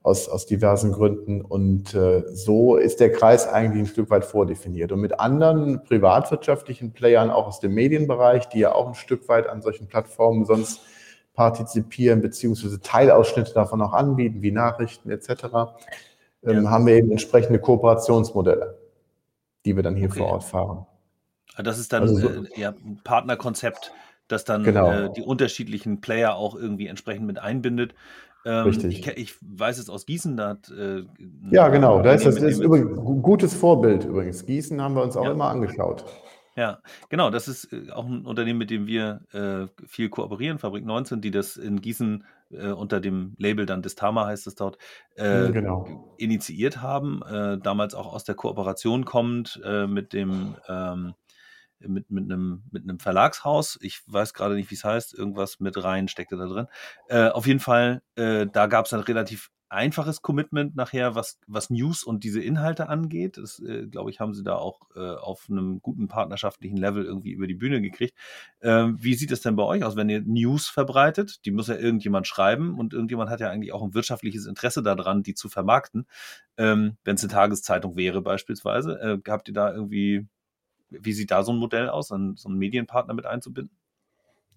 [0.02, 1.42] aus, aus diversen Gründen.
[1.42, 4.92] Und äh, so ist der Kreis eigentlich ein Stück weit vordefiniert.
[4.92, 9.48] Und mit anderen privatwirtschaftlichen Playern, auch aus dem Medienbereich, die ja auch ein Stück weit
[9.48, 10.82] an solchen Plattformen sonst
[11.34, 15.46] partizipieren, beziehungsweise Teilausschnitte davon auch anbieten, wie Nachrichten etc.,
[16.46, 16.70] ähm, ja.
[16.70, 18.78] haben wir eben entsprechende Kooperationsmodelle,
[19.66, 20.20] die wir dann hier okay.
[20.20, 20.86] vor Ort fahren.
[21.58, 23.92] Das ist dann also so, äh, ja, ein Partnerkonzept,
[24.28, 24.92] das dann genau.
[24.92, 27.94] äh, die unterschiedlichen Player auch irgendwie entsprechend mit einbindet.
[28.46, 29.08] Ähm, Richtig.
[29.08, 30.70] Ich, ich, weiß es aus Gießen, da hat.
[30.70, 31.04] Äh,
[31.52, 32.02] ja, genau.
[32.02, 34.46] Da ist das, ist übrigens ein gutes Vorbild übrigens.
[34.46, 35.32] Gießen haben wir uns auch ja.
[35.32, 36.04] immer angeschaut.
[36.56, 36.80] Ja,
[37.10, 37.30] genau.
[37.30, 41.32] Das ist äh, auch ein Unternehmen, mit dem wir äh, viel kooperieren, Fabrik 19, die
[41.32, 44.78] das in Gießen äh, unter dem Label dann Distama heißt es dort,
[45.16, 46.14] äh, genau.
[46.18, 47.22] initiiert haben.
[47.24, 50.56] Äh, damals auch aus der Kooperation kommend mit dem.
[50.68, 51.14] Ähm,
[51.88, 53.78] mit, mit, einem, mit einem Verlagshaus.
[53.82, 55.14] Ich weiß gerade nicht, wie es heißt.
[55.14, 56.68] Irgendwas mit rein steckte da drin.
[57.08, 61.70] Äh, auf jeden Fall, äh, da gab es dann relativ einfaches Commitment nachher, was, was
[61.70, 63.38] News und diese Inhalte angeht.
[63.38, 67.32] Das, äh, glaube ich, haben sie da auch äh, auf einem guten partnerschaftlichen Level irgendwie
[67.32, 68.16] über die Bühne gekriegt.
[68.62, 71.46] Ähm, wie sieht es denn bei euch aus, wenn ihr News verbreitet?
[71.46, 75.24] Die muss ja irgendjemand schreiben und irgendjemand hat ja eigentlich auch ein wirtschaftliches Interesse daran,
[75.24, 76.06] die zu vermarkten.
[76.58, 80.28] Ähm, wenn es eine Tageszeitung wäre beispielsweise, äh, habt ihr da irgendwie,
[81.00, 83.76] wie sieht da so ein Modell aus, so einen Medienpartner mit einzubinden?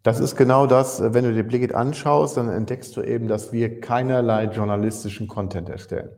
[0.06, 3.80] Das ist genau das, wenn du dir Blickit anschaust, dann entdeckst du eben, dass wir
[3.80, 6.10] keinerlei journalistischen Content erstellen.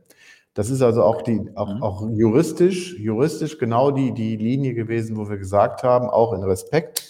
[0.53, 1.81] Das ist also auch, die, auch, mhm.
[1.81, 7.03] auch juristisch, juristisch genau die, die Linie gewesen, wo wir gesagt haben, auch in Respekt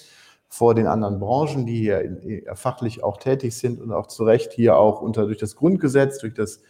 [0.48, 4.78] vor den anderen Branchen, die hier fachlich auch tätig sind und auch zu Recht hier
[4.78, 6.62] auch unter, durch das Grundgesetz, durch das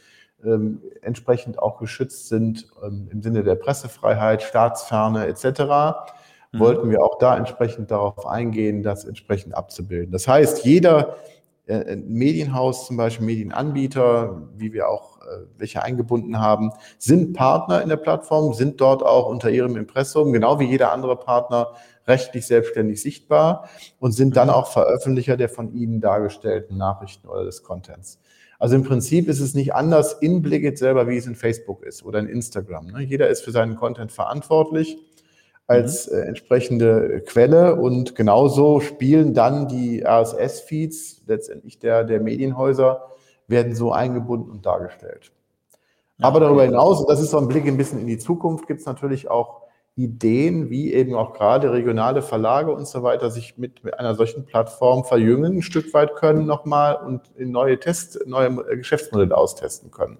[0.44, 6.18] ähm, entsprechend auch geschützt sind ähm, im Sinne der Pressefreiheit, Staatsferne etc
[6.52, 6.60] mhm.
[6.60, 10.12] wollten wir auch da entsprechend darauf eingehen, das entsprechend abzubilden.
[10.12, 11.16] Das heißt, jeder
[11.70, 17.90] äh, Medienhaus, zum Beispiel Medienanbieter, wie wir auch äh, welche eingebunden haben, sind Partner in
[17.90, 21.74] der Plattform, sind dort auch unter ihrem Impressum, genau wie jeder andere Partner,
[22.08, 23.70] rechtlich selbstständig sichtbar
[24.00, 24.56] und sind dann mhm.
[24.56, 28.20] auch Veröffentlicher der von ihnen dargestellten Nachrichten oder des Contents.
[28.58, 32.04] Also im Prinzip ist es nicht anders in Blickit selber, wie es in Facebook ist
[32.04, 32.88] oder in Instagram.
[32.88, 33.04] Ne?
[33.04, 34.98] Jeder ist für seinen Content verantwortlich
[35.70, 36.18] als mhm.
[36.18, 43.06] äh, entsprechende Quelle und genauso spielen dann die RSS-Feeds letztendlich der, der Medienhäuser,
[43.48, 45.32] werden so eingebunden und dargestellt.
[46.18, 48.68] Ja, Aber darüber hinaus, und das ist so ein Blick ein bisschen in die Zukunft,
[48.68, 49.62] gibt es natürlich auch
[49.96, 54.46] Ideen, wie eben auch gerade regionale Verlage und so weiter sich mit, mit einer solchen
[54.46, 60.18] Plattform verjüngen, ein Stück weit können nochmal und in neue Test, neue Geschäftsmodelle austesten können.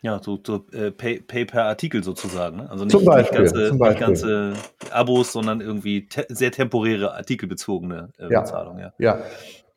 [0.00, 2.58] Ja, so, so äh, Pay, Pay, per Artikel sozusagen.
[2.58, 2.70] Ne?
[2.70, 4.52] Also nicht, Beispiel, nicht, ganze, nicht ganze
[4.92, 8.40] Abos, sondern irgendwie te sehr temporäre artikelbezogene äh, ja.
[8.40, 8.78] Bezahlung.
[8.78, 9.18] Ja, ja.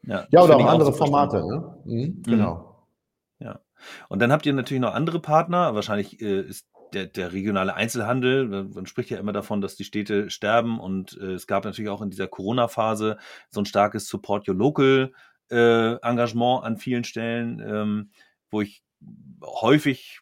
[0.03, 1.38] ja, ja oder auch andere Formate.
[1.38, 1.76] Ne?
[1.86, 2.86] Mhm, mhm, genau.
[3.39, 3.59] Ja.
[4.09, 5.74] Und dann habt ihr natürlich noch andere Partner.
[5.74, 10.30] Wahrscheinlich äh, ist der, der regionale Einzelhandel, man spricht ja immer davon, dass die Städte
[10.30, 13.17] sterben und äh, es gab natürlich auch in dieser Corona-Phase
[13.49, 15.13] so ein starkes Support Your Local
[15.49, 18.11] äh, Engagement an vielen Stellen, ähm,
[18.49, 18.84] wo ich
[19.43, 20.21] häufig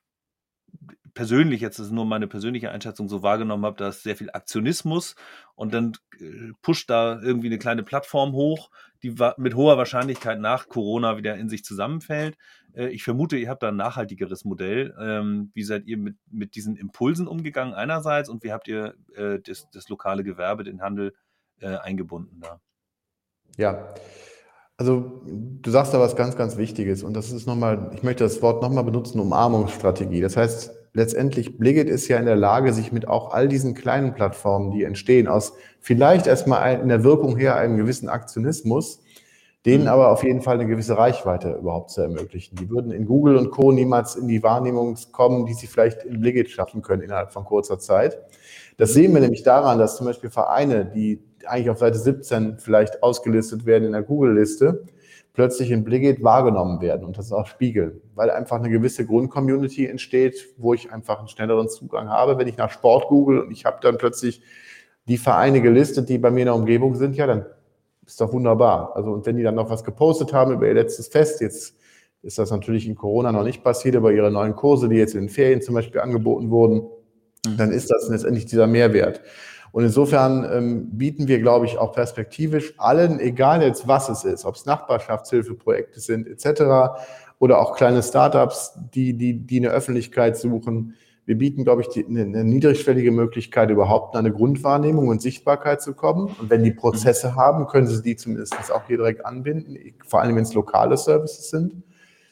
[1.13, 5.15] persönlich, jetzt ist nur meine persönliche Einschätzung, so wahrgenommen habe, dass sehr viel Aktionismus
[5.55, 8.69] und dann äh, pusht da irgendwie eine kleine Plattform hoch,
[9.03, 12.37] die mit hoher Wahrscheinlichkeit nach Corona wieder in sich zusammenfällt.
[12.73, 14.95] Äh, ich vermute, ihr habt da ein nachhaltigeres Modell.
[14.99, 19.39] Ähm, wie seid ihr mit, mit diesen Impulsen umgegangen einerseits und wie habt ihr äh,
[19.39, 21.13] das, das lokale Gewerbe, den Handel
[21.61, 22.61] eingebunden da?
[23.57, 23.93] Ja,
[24.79, 28.41] also du sagst da was ganz, ganz Wichtiges und das ist nochmal, ich möchte das
[28.41, 30.21] Wort nochmal benutzen, Umarmungsstrategie.
[30.21, 34.13] Das heißt, letztendlich Bliggit ist ja in der Lage, sich mit auch all diesen kleinen
[34.13, 35.51] Plattformen, die entstehen, aus
[35.81, 39.01] vielleicht erstmal in der Wirkung her einem gewissen Aktionismus,
[39.65, 39.89] denen mhm.
[39.89, 42.55] aber auf jeden Fall eine gewisse Reichweite überhaupt zu ermöglichen.
[42.55, 43.73] Die würden in Google und Co.
[43.73, 47.79] niemals in die Wahrnehmung kommen, die sie vielleicht in Bliggit schaffen können innerhalb von kurzer
[47.79, 48.17] Zeit.
[48.77, 53.03] Das sehen wir nämlich daran, dass zum Beispiel Vereine, die eigentlich auf Seite 17 vielleicht
[53.03, 54.85] ausgelistet werden in der Google-Liste,
[55.33, 60.49] plötzlich in Blickit wahrgenommen werden und das auch spiegeln, weil einfach eine gewisse Grundcommunity entsteht,
[60.57, 62.37] wo ich einfach einen schnelleren Zugang habe.
[62.37, 64.41] Wenn ich nach Sport google und ich habe dann plötzlich
[65.07, 67.45] die Vereine gelistet, die bei mir in der Umgebung sind, ja, dann
[68.05, 68.95] ist doch wunderbar.
[68.95, 71.75] Also und wenn die dann noch was gepostet haben über ihr letztes Fest, jetzt
[72.21, 75.21] ist das natürlich in Corona noch nicht passiert, aber ihre neuen Kurse, die jetzt in
[75.21, 76.89] den Ferien zum Beispiel angeboten wurden,
[77.47, 77.57] mhm.
[77.57, 79.21] dann ist das letztendlich dieser Mehrwert.
[79.71, 84.45] Und insofern ähm, bieten wir, glaube ich, auch perspektivisch allen, egal jetzt was es ist,
[84.45, 86.97] ob es Nachbarschaftshilfeprojekte sind etc.
[87.39, 90.95] oder auch kleine Startups, die, die, die eine Öffentlichkeit suchen.
[91.25, 95.81] Wir bieten, glaube ich, die, eine, eine niedrigschwellige Möglichkeit, überhaupt in eine Grundwahrnehmung und Sichtbarkeit
[95.81, 96.35] zu kommen.
[96.39, 97.35] Und wenn die Prozesse mhm.
[97.35, 101.51] haben, können sie die zumindest auch hier direkt anbinden, vor allem wenn es lokale Services
[101.51, 101.83] sind.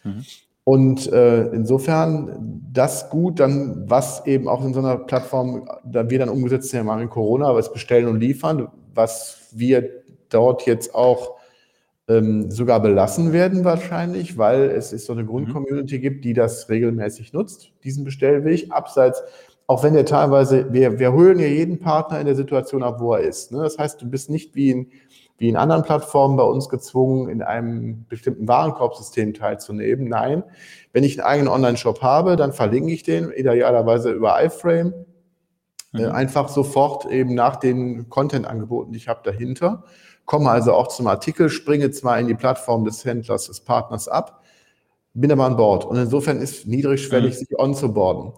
[0.04, 0.26] Mhm.
[0.68, 6.20] Und äh, insofern das gut, dann was eben auch in so einer Plattform, da wir
[6.20, 9.90] dann umgesetzt haben in Corona, was bestellen und liefern, was wir
[10.28, 11.38] dort jetzt auch
[12.10, 15.28] ähm, sogar belassen werden wahrscheinlich, weil es ist so eine mhm.
[15.28, 18.70] Grundcommunity gibt, die das regelmäßig nutzt, diesen Bestellweg.
[18.70, 19.24] Abseits,
[19.68, 23.14] auch wenn der teilweise, wir, wir holen ja jeden Partner in der Situation ab, wo
[23.14, 23.54] er ist.
[23.54, 23.64] Ne?
[23.64, 24.88] Das heißt, du bist nicht wie ein
[25.38, 30.08] wie in anderen Plattformen bei uns gezwungen, in einem bestimmten Warenkorbsystem teilzunehmen.
[30.10, 30.44] Nein,
[30.94, 34.94] wenn ich einen eigenen Online-Shop habe, dann verlinke ich den idealerweise über iFrame.
[35.94, 36.12] Äh, mhm.
[36.12, 39.84] einfach sofort eben nach den Content-Angeboten, die ich habe, dahinter.
[40.26, 44.44] Komme also auch zum Artikel, springe zwar in die Plattform des Händlers, des Partners ab,
[45.14, 45.86] bin aber an Bord.
[45.86, 47.38] Und insofern ist niedrigschwellig, mhm.
[47.38, 48.34] sich on-zu-boarden.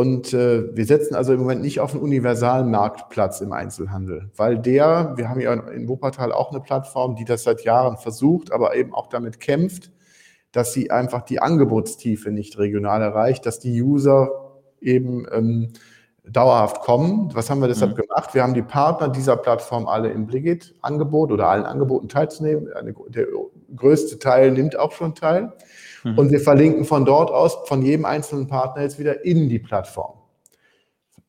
[0.00, 4.56] Und äh, wir setzen also im Moment nicht auf einen universalen Marktplatz im Einzelhandel, weil
[4.56, 8.74] der, wir haben ja in Wuppertal auch eine Plattform, die das seit Jahren versucht, aber
[8.76, 9.90] eben auch damit kämpft,
[10.52, 14.30] dass sie einfach die Angebotstiefe nicht regional erreicht, dass die User
[14.80, 15.68] eben ähm,
[16.26, 17.28] dauerhaft kommen.
[17.34, 18.00] Was haben wir deshalb mhm.
[18.00, 18.32] gemacht?
[18.32, 22.72] Wir haben die Partner dieser Plattform alle im Bligit-Angebot oder allen Angeboten teilzunehmen.
[22.72, 23.26] Eine, der
[23.74, 25.52] größte Teil nimmt auch schon teil.
[26.04, 26.18] Mhm.
[26.18, 30.20] Und wir verlinken von dort aus, von jedem einzelnen Partner jetzt wieder in die Plattform.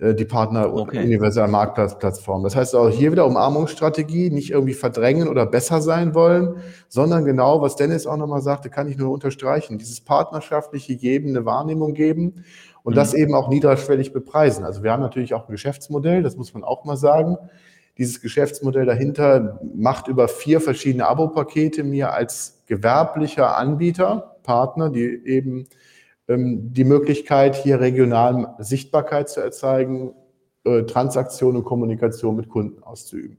[0.01, 1.03] Äh, die Partner okay.
[1.03, 2.43] Universal Marktplatz Plattform.
[2.43, 6.57] Das heißt auch hier wieder Umarmungsstrategie, nicht irgendwie verdrängen oder besser sein wollen,
[6.89, 9.77] sondern genau, was Dennis auch nochmal sagte, kann ich nur unterstreichen.
[9.77, 12.43] Dieses partnerschaftliche Geben, eine Wahrnehmung geben
[12.83, 12.95] und mhm.
[12.95, 14.65] das eben auch niederschwellig bepreisen.
[14.65, 17.37] Also wir haben natürlich auch ein Geschäftsmodell, das muss man auch mal sagen.
[18.01, 25.67] Dieses Geschäftsmodell dahinter macht über vier verschiedene Abo-Pakete mir als gewerblicher Anbieter, Partner, die eben
[26.27, 30.15] ähm, die Möglichkeit, hier regional Sichtbarkeit zu erzeugen,
[30.63, 33.37] äh, Transaktion und Kommunikation mit Kunden auszuüben.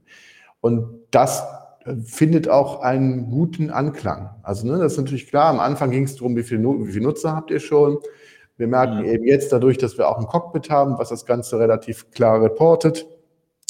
[0.61, 1.43] Und das
[1.83, 4.29] äh, findet auch einen guten Anklang.
[4.43, 7.01] Also ne, das ist natürlich klar, am Anfang ging es darum, wie viele wie viel
[7.01, 7.97] Nutzer habt ihr schon.
[8.55, 9.07] Wir merken mhm.
[9.07, 13.05] eben jetzt dadurch, dass wir auch ein Cockpit haben, was das Ganze relativ klar reportet,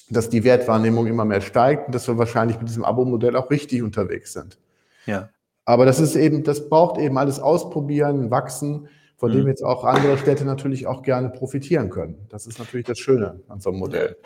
[0.10, 3.82] dass die Wertwahrnehmung immer mehr steigt und dass wir wahrscheinlich mit diesem Abo-Modell auch richtig
[3.82, 4.58] unterwegs sind.
[5.06, 5.30] Ja.
[5.66, 9.38] Aber das ist eben, das braucht eben alles ausprobieren, wachsen, von mhm.
[9.38, 12.28] dem jetzt auch andere Städte natürlich auch gerne profitieren können.
[12.30, 14.18] Das ist natürlich das Schöne an so einem Modell.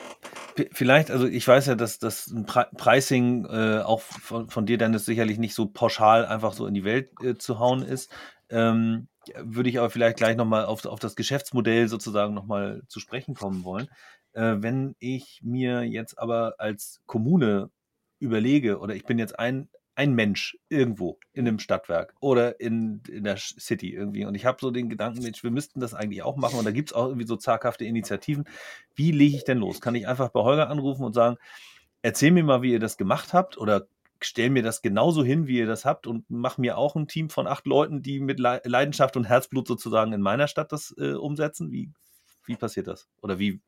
[0.72, 5.06] Vielleicht, also ich weiß ja, dass das ein Pricing äh, auch von, von dir, Dennis,
[5.06, 8.12] sicherlich nicht so pauschal einfach so in die Welt äh, zu hauen ist.
[8.50, 13.36] Ähm, würde ich aber vielleicht gleich nochmal auf, auf das Geschäftsmodell sozusagen nochmal zu sprechen
[13.36, 13.90] kommen wollen.
[14.38, 17.72] Äh, wenn ich mir jetzt aber als Kommune
[18.20, 23.24] überlege, oder ich bin jetzt ein, ein Mensch irgendwo in einem Stadtwerk oder in, in
[23.24, 24.26] der City irgendwie.
[24.26, 26.60] Und ich habe so den Gedanken, Mensch, wir müssten das eigentlich auch machen.
[26.60, 28.46] Und da gibt es auch irgendwie so zaghafte Initiativen.
[28.94, 29.82] Wie lege ich denn los?
[29.82, 31.38] Kann ich einfach bei Holger anrufen und sagen,
[32.04, 33.88] erzähl mir mal, wie ihr das gemacht habt oder
[34.22, 37.32] stell mir das genauso hin, wie ihr das habt und mach mir auch ein Team
[37.32, 41.72] von acht Leuten, die mit Leidenschaft und Herzblut sozusagen in meiner Stadt das äh, umsetzen?
[41.72, 41.92] Wie,
[42.46, 43.10] wie passiert das?
[43.20, 43.62] Oder wie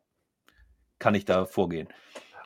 [1.00, 1.88] kann ich da vorgehen?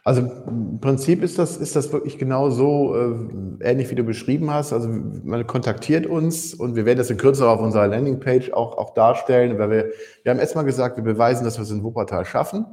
[0.06, 3.16] Also im Prinzip ist das, ist das wirklich genau so äh,
[3.62, 4.74] ähnlich, wie du beschrieben hast.
[4.74, 8.94] Also man kontaktiert uns und wir werden das in Kürze auf unserer Landingpage auch, auch
[8.94, 9.92] darstellen, weil wir,
[10.24, 12.66] wir haben erstmal gesagt, wir beweisen, dass wir es in Wuppertal schaffen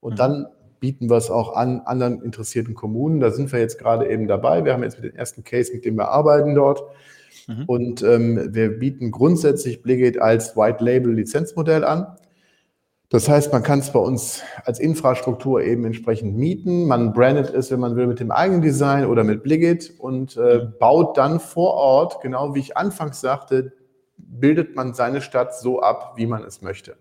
[0.00, 0.16] und mhm.
[0.16, 0.46] dann
[0.80, 3.20] bieten wir es auch an anderen interessierten Kommunen.
[3.20, 4.64] Da sind wir jetzt gerade eben dabei.
[4.64, 6.82] Wir haben jetzt mit dem ersten Case, mit dem wir arbeiten dort.
[7.46, 7.64] Mhm.
[7.66, 12.16] Und ähm, wir bieten grundsätzlich Bligate als White Label Lizenzmodell an.
[13.14, 16.88] Das heißt, man kann es bei uns als Infrastruktur eben entsprechend mieten.
[16.88, 20.66] Man brandet es, wenn man will, mit dem eigenen Design oder mit Bligit und äh,
[20.80, 23.72] baut dann vor Ort, genau wie ich anfangs sagte,
[24.16, 26.96] bildet man seine Stadt so ab, wie man es möchte.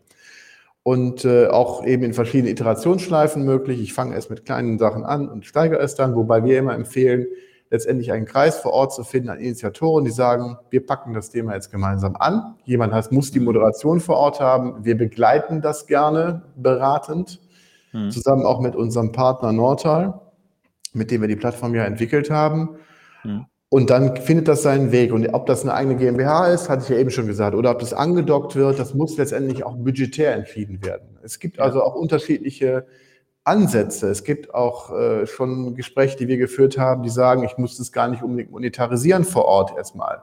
[0.83, 3.81] Und äh, auch eben in verschiedenen Iterationsschleifen möglich.
[3.81, 7.25] Ich fange erst mit kleinen Sachen an und steigere es dann, wobei wir immer empfehlen,
[7.73, 11.55] letztendlich einen Kreis vor Ort zu finden an Initiatoren, die sagen, wir packen das Thema
[11.55, 12.53] jetzt gemeinsam an.
[12.65, 14.85] Jemand heißt, muss die Moderation vor Ort haben.
[14.85, 17.41] Wir begleiten das gerne beratend,
[17.91, 18.11] mhm.
[18.11, 20.21] zusammen auch mit unserem Partner Nortal,
[20.93, 22.77] mit dem wir die Plattform ja entwickelt haben.
[23.23, 23.45] Mhm.
[23.69, 25.11] Und dann findet das seinen Weg.
[25.11, 27.79] Und ob das eine eigene GmbH ist, hatte ich ja eben schon gesagt, oder ob
[27.79, 31.17] das angedockt wird, das muss letztendlich auch budgetär entschieden werden.
[31.23, 32.85] Es gibt also auch unterschiedliche
[33.43, 34.09] Ansätze.
[34.09, 37.91] Es gibt auch äh, schon Gespräche, die wir geführt haben, die sagen, ich muss das
[37.91, 40.21] gar nicht unbedingt monetarisieren vor Ort erstmal.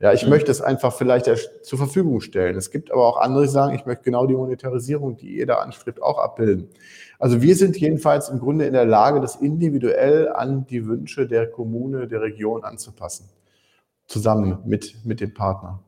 [0.00, 0.30] Ja, ich mhm.
[0.30, 1.30] möchte es einfach vielleicht
[1.62, 2.56] zur Verfügung stellen.
[2.56, 5.56] Es gibt aber auch andere, die sagen, ich möchte genau die Monetarisierung, die ihr da
[5.56, 6.68] anstrebt, auch abbilden.
[7.18, 11.50] Also wir sind jedenfalls im Grunde in der Lage, das individuell an die Wünsche der
[11.50, 13.28] Kommune, der Region anzupassen.
[14.06, 15.80] Zusammen mit, mit dem Partner.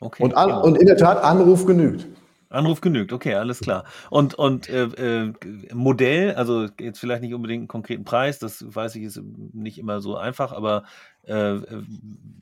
[0.00, 0.22] Okay.
[0.22, 2.06] Und, an, und in der Tat, Anruf genügt.
[2.50, 3.84] Anruf genügt, okay, alles klar.
[4.10, 5.32] Und, und äh, äh,
[5.72, 9.22] Modell, also jetzt vielleicht nicht unbedingt einen konkreten Preis, das weiß ich, ist
[9.52, 10.82] nicht immer so einfach, aber
[11.22, 11.58] äh,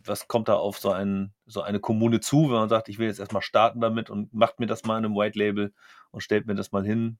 [0.04, 3.06] was kommt da auf so, ein, so eine Kommune zu, wenn man sagt, ich will
[3.06, 5.74] jetzt erstmal starten damit und macht mir das mal in einem White Label
[6.10, 7.18] und stellt mir das mal hin?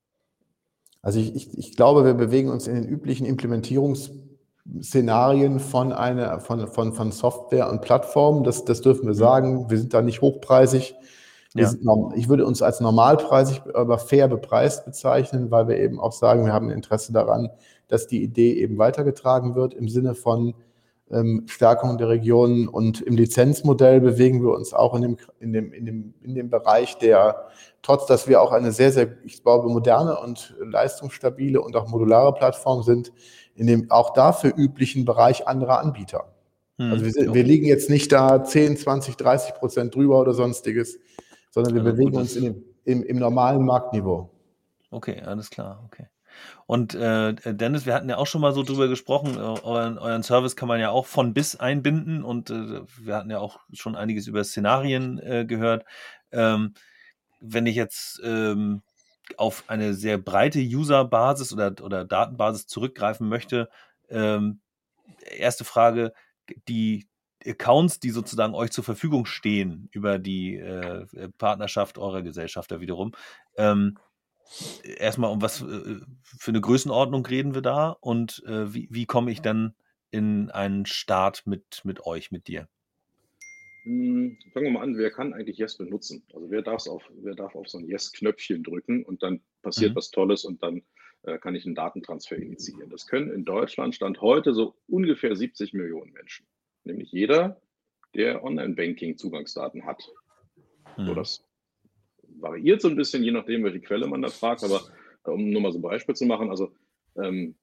[1.02, 6.66] Also ich, ich, ich glaube, wir bewegen uns in den üblichen Implementierungsszenarien von, einer, von,
[6.68, 8.44] von, von Software und Plattformen.
[8.44, 9.18] Das, das dürfen wir mhm.
[9.18, 9.70] sagen.
[9.70, 10.94] Wir sind da nicht hochpreisig.
[11.58, 12.10] Ja.
[12.14, 16.52] ich würde uns als normalpreisig, aber fair bepreist bezeichnen, weil wir eben auch sagen, wir
[16.52, 17.50] haben ein Interesse daran,
[17.88, 20.54] dass die Idee eben weitergetragen wird im Sinne von
[21.10, 22.68] ähm, Stärkung der Regionen.
[22.68, 26.50] Und im Lizenzmodell bewegen wir uns auch in dem, in, dem, in, dem, in dem
[26.50, 27.48] Bereich, der,
[27.82, 32.34] trotz dass wir auch eine sehr, sehr, ich glaube, moderne und leistungsstabile und auch modulare
[32.34, 33.12] Plattform sind,
[33.54, 36.26] in dem auch dafür üblichen Bereich anderer Anbieter.
[36.78, 40.34] Hm, also wir, sind, wir liegen jetzt nicht da 10, 20, 30 Prozent drüber oder
[40.34, 40.98] sonstiges
[41.50, 44.30] sondern wir also bewegen uns in dem, im, im normalen Marktniveau.
[44.90, 46.06] Okay, alles klar, okay.
[46.66, 50.54] Und äh, Dennis, wir hatten ja auch schon mal so drüber gesprochen, euren, euren Service
[50.54, 54.26] kann man ja auch von bis einbinden und äh, wir hatten ja auch schon einiges
[54.26, 55.84] über Szenarien äh, gehört.
[56.30, 56.74] Ähm,
[57.40, 58.82] wenn ich jetzt ähm,
[59.36, 63.68] auf eine sehr breite User-Basis oder, oder Datenbasis zurückgreifen möchte,
[64.08, 64.60] ähm,
[65.36, 66.12] erste Frage,
[66.68, 67.07] die
[67.46, 71.06] Accounts, die sozusagen euch zur Verfügung stehen über die äh,
[71.38, 73.12] Partnerschaft eurer Gesellschafter wiederum,
[73.56, 73.98] ähm,
[74.82, 79.30] erstmal um was äh, für eine Größenordnung reden wir da und äh, wie, wie komme
[79.30, 79.74] ich dann
[80.10, 82.68] in einen Start mit, mit euch, mit dir?
[83.84, 86.22] Hm, fangen wir mal an, wer kann eigentlich Yes benutzen?
[86.34, 89.96] Also wer, auf, wer darf auf so ein Yes-Knöpfchen drücken und dann passiert mhm.
[89.96, 90.82] was Tolles und dann
[91.22, 92.90] äh, kann ich einen Datentransfer initiieren.
[92.90, 96.46] Das können in Deutschland Stand heute so ungefähr 70 Millionen Menschen.
[96.84, 97.60] Nämlich jeder,
[98.14, 100.02] der Online-Banking-Zugangsdaten hat.
[100.96, 101.06] Mhm.
[101.06, 101.44] So, das
[102.40, 104.82] variiert so ein bisschen, je nachdem, welche Quelle man da fragt, aber
[105.26, 106.72] äh, um nur mal so ein Beispiel zu machen, also
[107.16, 107.56] ähm,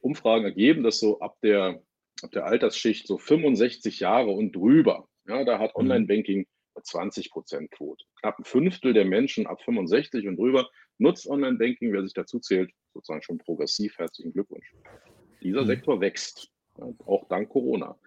[0.00, 1.82] Umfragen ergeben, dass so ab der,
[2.22, 5.82] ab der Altersschicht so 65 Jahre und drüber ja, da hat mhm.
[5.82, 6.46] Online-Banking
[6.82, 8.04] 20 Prozent Quote.
[8.20, 11.92] Knapp ein Fünftel der Menschen ab 65 und drüber nutzt Online-Banking.
[11.92, 13.96] Wer sich dazu zählt, sozusagen schon progressiv.
[13.98, 14.72] Herzlichen Glückwunsch.
[15.42, 15.66] Dieser mhm.
[15.66, 16.50] Sektor wächst,
[17.06, 17.98] auch dank Corona.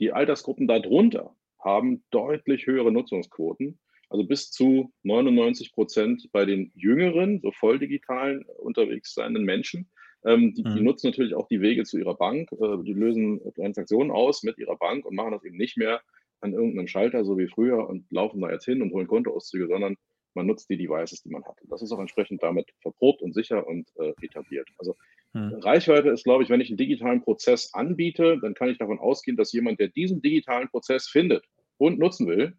[0.00, 3.78] Die Altersgruppen darunter haben deutlich höhere Nutzungsquoten,
[4.10, 9.90] also bis zu 99 Prozent bei den jüngeren, so voll digitalen unterwegs seienden Menschen.
[10.24, 10.84] Ähm, die, die, mhm.
[10.84, 14.76] nutzen natürlich auch die Wege zu ihrer Bank, äh, die lösen Transaktionen aus mit ihrer
[14.76, 16.00] Bank und machen das eben nicht mehr
[16.40, 19.96] an irgendeinem Schalter, so wie früher, und laufen da jetzt hin und holen Kontoauszüge, sondern
[20.34, 21.60] man nutzt die Devices, die man hat.
[21.62, 24.68] Und das ist auch entsprechend damit verprobt und sicher und äh, etabliert.
[24.78, 24.96] Also
[25.32, 25.54] hm.
[25.54, 29.36] Reichweite ist, glaube ich, wenn ich einen digitalen Prozess anbiete, dann kann ich davon ausgehen,
[29.36, 31.44] dass jemand, der diesen digitalen Prozess findet
[31.76, 32.56] und nutzen will,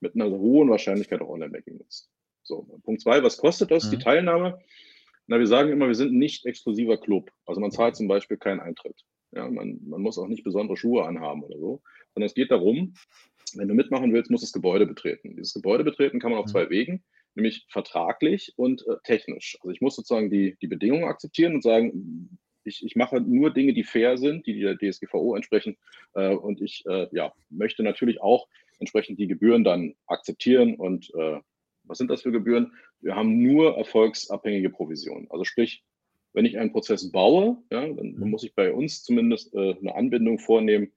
[0.00, 2.10] mit einer hohen Wahrscheinlichkeit auch Online-Banking nutzt.
[2.42, 3.90] So, Punkt zwei, was kostet das, hm.
[3.90, 4.58] die Teilnahme?
[5.26, 7.30] Na, wir sagen immer, wir sind ein nicht exklusiver Club.
[7.46, 9.04] Also man zahlt zum Beispiel keinen Eintritt.
[9.32, 11.82] Ja, man, man muss auch nicht besondere Schuhe anhaben oder so,
[12.20, 12.92] sondern es geht darum,
[13.54, 15.36] wenn du mitmachen willst, musst du das Gebäude betreten.
[15.36, 16.50] Dieses Gebäude betreten kann man auf mhm.
[16.50, 17.02] zwei Wegen,
[17.34, 19.56] nämlich vertraglich und äh, technisch.
[19.60, 23.72] Also ich muss sozusagen die, die Bedingungen akzeptieren und sagen, ich, ich mache nur Dinge,
[23.72, 25.78] die fair sind, die der DSGVO entsprechen.
[26.14, 28.46] Äh, und ich äh, ja, möchte natürlich auch
[28.78, 30.74] entsprechend die Gebühren dann akzeptieren.
[30.74, 31.40] Und äh,
[31.84, 32.74] was sind das für Gebühren?
[33.00, 35.26] Wir haben nur erfolgsabhängige Provisionen.
[35.30, 35.82] Also sprich,
[36.34, 39.94] wenn ich einen Prozess baue, ja, dann, dann muss ich bei uns zumindest äh, eine
[39.94, 40.92] Anbindung vornehmen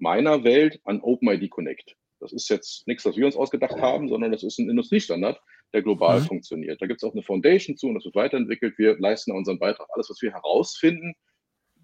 [0.00, 1.96] meiner Welt an OpenID Connect.
[2.20, 5.40] Das ist jetzt nichts, was wir uns ausgedacht haben, sondern das ist ein Industriestandard,
[5.72, 6.24] der global mhm.
[6.24, 6.82] funktioniert.
[6.82, 8.76] Da gibt es auch eine Foundation zu und das wird weiterentwickelt.
[8.78, 9.86] Wir leisten unseren Beitrag.
[9.92, 11.14] Alles, was wir herausfinden,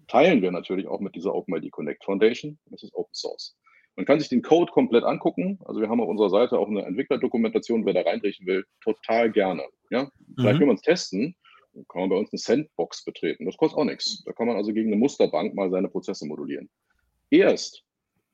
[0.07, 2.59] teilen wir natürlich auch mit dieser OpenID Connect Foundation.
[2.65, 3.55] Das ist Open Source.
[3.95, 5.59] Man kann sich den Code komplett angucken.
[5.65, 9.63] Also wir haben auf unserer Seite auch eine Entwicklerdokumentation, wer da reinrichten will, total gerne.
[9.89, 10.09] Ja?
[10.35, 10.59] Vielleicht mhm.
[10.59, 11.35] will man es testen,
[11.89, 13.45] kann man bei uns eine Sandbox betreten.
[13.45, 14.23] Das kostet auch nichts.
[14.25, 16.69] Da kann man also gegen eine Musterbank mal seine Prozesse modulieren.
[17.29, 17.83] Erst,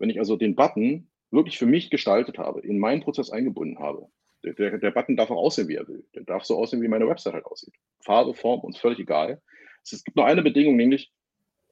[0.02, 4.08] wenn ich also den Button wirklich für mich gestaltet habe, in meinen Prozess eingebunden habe,
[4.44, 6.04] der, der, Button darf auch aussehen, wie er will.
[6.16, 7.76] Der darf so aussehen, wie meine Website halt aussieht.
[8.04, 9.40] Farbe, Form, uns völlig egal.
[9.84, 11.12] Es gibt nur eine Bedingung, nämlich,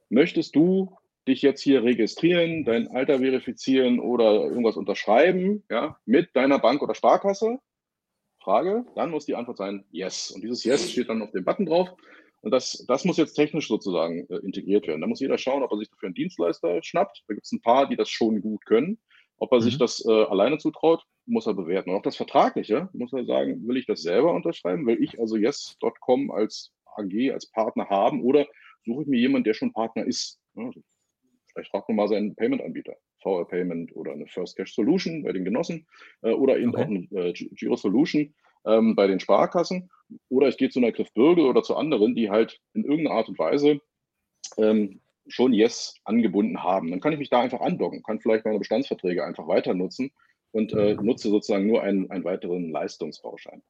[0.09, 0.95] möchtest du
[1.27, 6.93] dich jetzt hier registrieren, dein Alter verifizieren oder irgendwas unterschreiben, ja, mit deiner Bank oder
[6.93, 7.57] Sparkasse?
[8.39, 10.31] Frage, dann muss die Antwort sein Yes.
[10.31, 11.89] Und dieses Yes steht dann auf dem Button drauf.
[12.41, 15.01] Und das, das muss jetzt technisch sozusagen äh, integriert werden.
[15.01, 17.23] Da muss jeder schauen, ob er sich dafür einen Dienstleister schnappt.
[17.27, 18.99] Da gibt es ein paar, die das schon gut können.
[19.37, 19.63] Ob er mhm.
[19.63, 21.89] sich das äh, alleine zutraut, muss er bewerten.
[21.89, 24.85] Und auch das Vertragliche muss er sagen, will ich das selber unterschreiben?
[24.85, 28.23] Will ich also yes.com als AG, als Partner haben?
[28.23, 28.47] Oder
[28.85, 30.39] suche ich mir jemanden, der schon Partner ist?
[30.55, 30.69] Ja,
[31.53, 32.95] vielleicht fragt man mal seinen Payment-Anbieter.
[33.21, 35.85] VR Payment oder eine First Cash Solution bei den Genossen
[36.21, 36.83] äh, oder eben okay.
[36.83, 38.33] auch eine äh, Giro Solution
[38.65, 39.89] ähm, bei den Sparkassen.
[40.29, 43.29] Oder ich gehe zu einer Griff Bürgel oder zu anderen, die halt in irgendeiner Art
[43.29, 43.79] und Weise
[44.57, 46.89] ähm, schon Yes angebunden haben.
[46.89, 50.11] Dann kann ich mich da einfach andocken, kann vielleicht meine Bestandsverträge einfach weiter nutzen
[50.51, 51.05] und äh, mhm.
[51.05, 53.61] nutze sozusagen nur einen, einen weiteren Leistungsbauschein.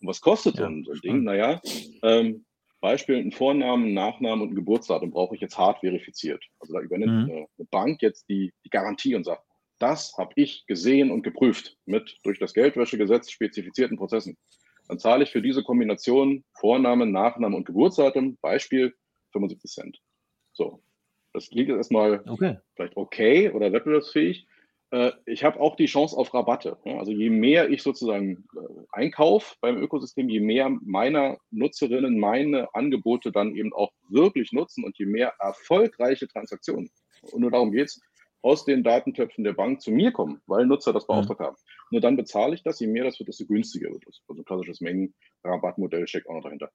[0.00, 1.22] Und was kostet ja, so ein Ding?
[1.22, 1.60] Naja,
[2.02, 2.44] ähm,
[2.80, 6.44] Beispiel, einen Vornamen, Nachnamen und ein Geburtsdatum brauche ich jetzt hart verifiziert.
[6.58, 7.30] Also da übernimmt mhm.
[7.30, 9.42] eine, eine, Bank jetzt die, die Garantie und sagt,
[9.84, 14.38] das habe ich gesehen und geprüft mit durch das Geldwäschegesetz spezifizierten Prozessen.
[14.88, 18.94] Dann zahle ich für diese Kombination Vorname, Nachname und Geburtsdatum, Beispiel
[19.32, 20.00] 75 Cent.
[20.52, 20.82] So,
[21.34, 22.56] das klingt jetzt erstmal okay.
[22.74, 24.46] vielleicht okay oder wettbewerbsfähig.
[24.90, 26.78] Äh, ich habe auch die Chance auf Rabatte.
[26.84, 28.60] Also je mehr ich sozusagen äh,
[28.90, 34.96] einkaufe beim Ökosystem, je mehr meiner Nutzerinnen meine Angebote dann eben auch wirklich nutzen und
[34.96, 36.90] je mehr erfolgreiche Transaktionen,
[37.32, 38.00] und nur darum geht es,
[38.44, 41.44] aus den Datentöpfen der Bank zu mir kommen, weil Nutzer das beauftragt mhm.
[41.44, 41.56] haben.
[41.90, 44.20] Nur dann bezahle ich das, je mehr das wird, desto günstiger wird es.
[44.28, 46.70] Also klassisches Mengenrabattmodell steckt auch noch dahinter.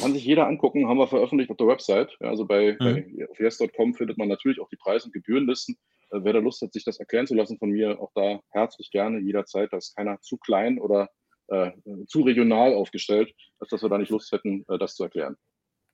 [0.00, 2.16] Kann sich jeder angucken, haben wir veröffentlicht auf der Website.
[2.20, 3.16] Ja, also bei, mhm.
[3.36, 5.76] bei yes.com findet man natürlich auch die Preis- und Gebührenlisten.
[6.12, 8.90] Äh, wer da Lust hat, sich das erklären zu lassen von mir, auch da herzlich
[8.90, 9.70] gerne jederzeit.
[9.70, 11.10] Da ist keiner zu klein oder
[11.48, 11.72] äh,
[12.06, 15.36] zu regional aufgestellt, als dass wir da nicht Lust hätten, äh, das zu erklären.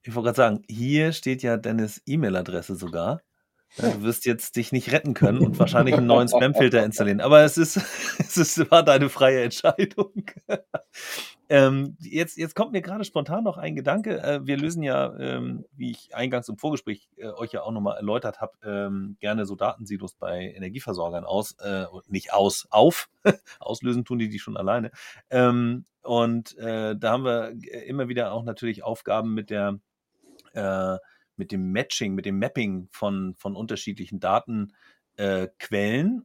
[0.05, 3.21] Ich wollte gerade sagen, hier steht ja Dennis E-Mail-Adresse sogar.
[3.77, 7.21] Du wirst jetzt dich nicht retten können und wahrscheinlich einen neuen Spamfilter installieren.
[7.21, 7.77] Aber es ist,
[8.19, 10.25] es ist, war deine freie Entscheidung.
[11.49, 14.21] ähm, jetzt, jetzt kommt mir gerade spontan noch ein Gedanke.
[14.23, 17.99] Äh, wir lösen ja, ähm, wie ich eingangs im Vorgespräch äh, euch ja auch nochmal
[17.99, 23.09] erläutert habe, ähm, gerne so Datensilos bei Energieversorgern aus, äh, nicht aus, auf.
[23.61, 24.91] Auslösen tun die die schon alleine.
[25.31, 27.53] Ähm, und äh, da haben wir
[27.87, 29.79] immer wieder auch natürlich Aufgaben mit der
[30.55, 30.97] äh,
[31.39, 34.73] mit dem Matching, mit dem Mapping von, von unterschiedlichen Datenquellen,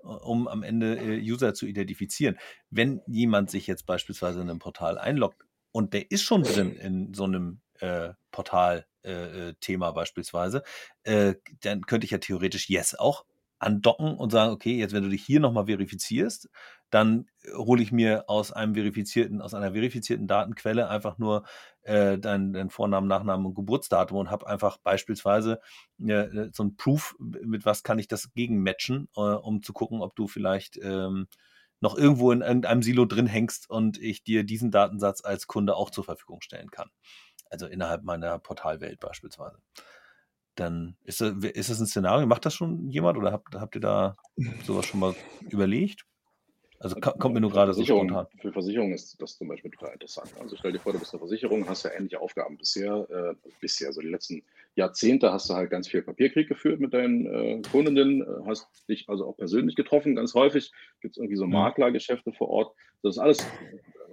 [0.02, 2.38] äh, um am Ende äh, User zu identifizieren.
[2.70, 7.14] Wenn jemand sich jetzt beispielsweise in einem Portal einloggt und der ist schon drin in
[7.14, 10.64] so einem äh, Portal-Thema äh, beispielsweise,
[11.04, 13.26] äh, dann könnte ich ja theoretisch Yes auch
[13.64, 16.50] andocken und sagen, okay, jetzt wenn du dich hier nochmal verifizierst,
[16.90, 21.44] dann äh, hole ich mir aus einem verifizierten, aus einer verifizierten Datenquelle einfach nur
[21.82, 25.60] äh, deinen, deinen Vornamen, Nachnamen und Geburtsdatum und habe einfach beispielsweise
[26.06, 30.16] äh, so ein Proof, mit was kann ich das gegenmatchen, äh, um zu gucken, ob
[30.16, 31.28] du vielleicht ähm,
[31.80, 35.90] noch irgendwo in irgendeinem Silo drin hängst und ich dir diesen Datensatz als Kunde auch
[35.90, 36.90] zur Verfügung stellen kann.
[37.50, 39.58] Also innerhalb meiner Portalwelt beispielsweise
[40.56, 43.82] dann ist das, ist das ein Szenario, macht das schon jemand oder habt, habt ihr
[43.82, 44.18] da
[44.66, 45.16] sowas schon mal
[45.50, 46.06] überlegt?
[46.84, 48.28] Also kommt mir nur gerade so spontan.
[48.42, 50.34] Für Versicherungen ist das zum Beispiel total interessant.
[50.38, 53.08] Also stell dir vor, du bist eine Versicherung, hast ja ähnliche Aufgaben bisher.
[53.10, 54.44] Äh, bisher, also die letzten
[54.76, 59.08] Jahrzehnte hast du halt ganz viel Papierkrieg geführt mit deinen äh, Kundinnen, äh, hast dich
[59.08, 60.16] also auch persönlich getroffen.
[60.18, 61.54] Ganz häufig gibt es irgendwie so mhm.
[61.54, 62.76] Maklergeschäfte vor Ort.
[63.02, 63.48] Das ist alles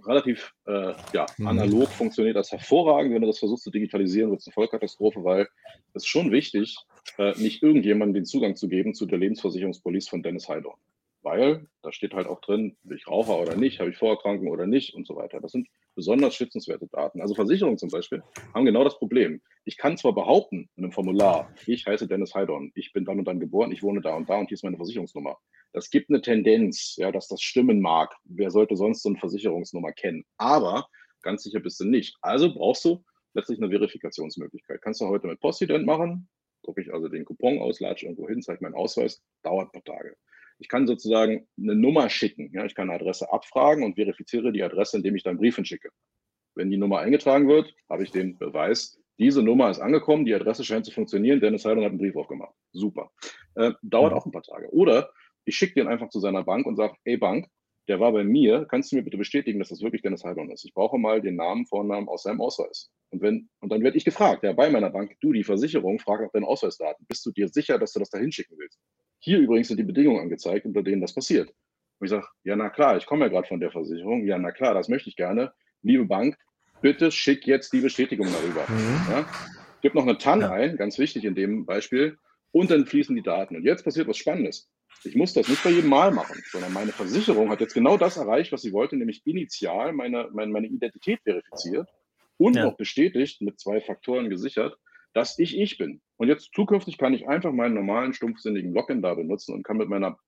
[0.06, 1.46] relativ äh, ja, mhm.
[1.46, 3.14] analog, funktioniert das hervorragend.
[3.14, 5.48] Wenn du das versuchst zu digitalisieren, wird es eine Vollkatastrophe, weil
[5.94, 6.76] es ist schon wichtig,
[7.18, 10.78] äh, nicht irgendjemandem den Zugang zu geben zu der Lebensversicherungspolice von Dennis Heidorn
[11.22, 14.66] weil da steht halt auch drin, bin ich Raucher oder nicht, habe ich Vorerkrankungen oder
[14.66, 15.40] nicht und so weiter.
[15.40, 17.20] Das sind besonders schützenswerte Daten.
[17.20, 18.22] Also Versicherungen zum Beispiel
[18.54, 19.42] haben genau das Problem.
[19.64, 23.26] Ich kann zwar behaupten in einem Formular, ich heiße Dennis Heidorn, ich bin dann und
[23.26, 25.38] dann geboren, ich wohne da und da und hier ist meine Versicherungsnummer.
[25.72, 28.14] Das gibt eine Tendenz, ja, dass das stimmen mag.
[28.24, 30.24] Wer sollte sonst so eine Versicherungsnummer kennen?
[30.36, 30.86] Aber
[31.22, 32.16] ganz sicher bist du nicht.
[32.22, 33.04] Also brauchst du
[33.34, 34.82] letztlich eine Verifikationsmöglichkeit.
[34.82, 36.28] Kannst du heute mit Postident machen,
[36.62, 39.96] drucke ich also den Coupon aus, latsche irgendwo hin, zeige meinen Ausweis, dauert ein paar
[39.96, 40.16] Tage.
[40.60, 42.50] Ich kann sozusagen eine Nummer schicken.
[42.52, 45.90] Ja, ich kann eine Adresse abfragen und verifiziere die Adresse, indem ich dann Briefen schicke.
[46.54, 50.64] Wenn die Nummer eingetragen wird, habe ich den Beweis, diese Nummer ist angekommen, die Adresse
[50.64, 52.54] scheint zu funktionieren, Dennis Heidon hat einen Brief aufgemacht.
[52.72, 53.10] Super.
[53.54, 54.70] Äh, dauert auch ein paar Tage.
[54.72, 55.10] Oder
[55.44, 57.46] ich schicke den einfach zu seiner Bank und sage, ey Bank,
[57.88, 60.64] der war bei mir, kannst du mir bitte bestätigen, dass das wirklich Dennis Heidon ist?
[60.64, 62.90] Ich brauche mal den Namen, Vornamen aus seinem Ausweis.
[63.10, 66.20] Und, wenn, und dann werde ich gefragt, ja, bei meiner Bank, du, die Versicherung, frag
[66.20, 67.04] nach deinen Ausweisdaten.
[67.08, 68.78] Bist du dir sicher, dass du das da hinschicken willst?
[69.20, 71.48] Hier übrigens sind die Bedingungen angezeigt, unter denen das passiert.
[71.98, 74.26] Und ich sage, ja, na klar, ich komme ja gerade von der Versicherung.
[74.26, 75.52] Ja, na klar, das möchte ich gerne.
[75.82, 76.36] Liebe Bank,
[76.80, 78.64] bitte schick jetzt die Bestätigung darüber.
[78.68, 79.12] Mhm.
[79.12, 79.26] Ja?
[79.82, 80.50] Gib noch eine TAN ja.
[80.50, 82.18] ein, ganz wichtig in dem Beispiel,
[82.52, 83.56] und dann fließen die Daten.
[83.56, 84.70] Und jetzt passiert was Spannendes.
[85.04, 88.16] Ich muss das nicht bei jedem Mal machen, sondern meine Versicherung hat jetzt genau das
[88.16, 91.88] erreicht, was sie wollte, nämlich initial meine, meine, meine Identität verifiziert
[92.36, 92.64] und ja.
[92.64, 94.76] noch bestätigt, mit zwei Faktoren gesichert,
[95.12, 96.00] dass ich ich bin.
[96.16, 99.88] Und jetzt zukünftig kann ich einfach meinen normalen stumpfsinnigen Login da benutzen und kann mit
[99.88, 100.18] meiner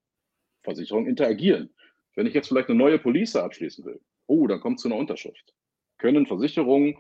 [0.63, 1.75] Versicherung interagieren.
[2.15, 4.97] Wenn ich jetzt vielleicht eine neue Police abschließen will, oh, dann kommt es zu einer
[4.97, 5.55] Unterschrift.
[5.99, 6.97] Können Versicherungen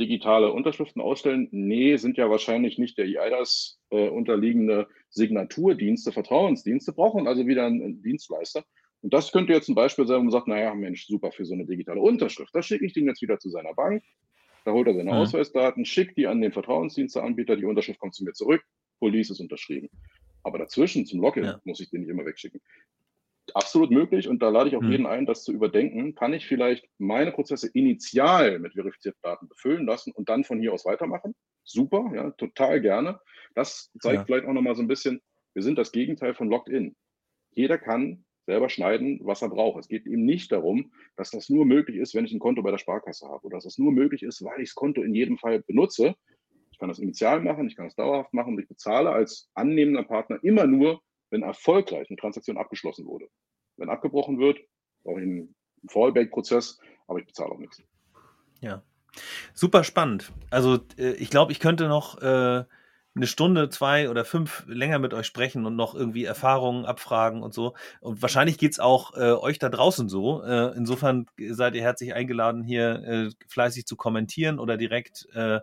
[0.00, 1.48] digitale Unterschriften ausstellen?
[1.50, 8.02] Nee, sind ja wahrscheinlich nicht der EIDAS äh, unterliegende Signaturdienste, Vertrauensdienste, brauchen also wieder einen
[8.02, 8.64] Dienstleister.
[9.02, 11.54] Und das könnte jetzt ein Beispiel sein, wo man sagt, naja, Mensch, super für so
[11.54, 12.54] eine digitale Unterschrift.
[12.54, 14.02] Da schicke ich den jetzt wieder zu seiner Bank.
[14.64, 15.16] Da holt er seine mhm.
[15.18, 18.62] Ausweisdaten, schickt die an den Vertrauensdiensteanbieter, die Unterschrift kommt zu mir zurück,
[18.98, 19.88] Police ist unterschrieben.
[20.42, 21.60] Aber dazwischen zum Login ja.
[21.64, 22.60] muss ich den nicht immer wegschicken.
[23.54, 24.92] Absolut möglich und da lade ich auch mhm.
[24.92, 26.14] jeden ein, das zu überdenken.
[26.14, 30.72] Kann ich vielleicht meine Prozesse initial mit verifizierten Daten befüllen lassen und dann von hier
[30.72, 31.34] aus weitermachen?
[31.64, 33.20] Super, ja, total gerne.
[33.54, 34.24] Das zeigt ja.
[34.24, 35.20] vielleicht auch nochmal so ein bisschen,
[35.54, 36.94] wir sind das Gegenteil von Logged In.
[37.50, 39.78] Jeder kann selber schneiden, was er braucht.
[39.78, 42.70] Es geht ihm nicht darum, dass das nur möglich ist, wenn ich ein Konto bei
[42.70, 45.38] der Sparkasse habe oder dass das nur möglich ist, weil ich das Konto in jedem
[45.38, 46.14] Fall benutze.
[46.72, 50.04] Ich kann das initial machen, ich kann das dauerhaft machen und ich bezahle als annehmender
[50.04, 53.28] Partner immer nur, wenn erfolgreich eine Transaktion abgeschlossen wurde.
[53.76, 54.58] Wenn abgebrochen wird,
[55.04, 55.54] brauche ich einen
[55.88, 57.82] Fallback-Prozess, aber ich bezahle auch nichts.
[58.60, 58.82] Ja,
[59.54, 60.32] super spannend.
[60.50, 62.64] Also äh, ich glaube, ich könnte noch äh,
[63.20, 67.52] eine Stunde, zwei oder fünf länger mit euch sprechen und noch irgendwie Erfahrungen abfragen und
[67.52, 67.74] so.
[68.00, 70.42] Und wahrscheinlich geht es auch äh, euch da draußen so.
[70.42, 75.60] Äh, insofern seid ihr herzlich eingeladen, hier äh, fleißig zu kommentieren oder direkt äh,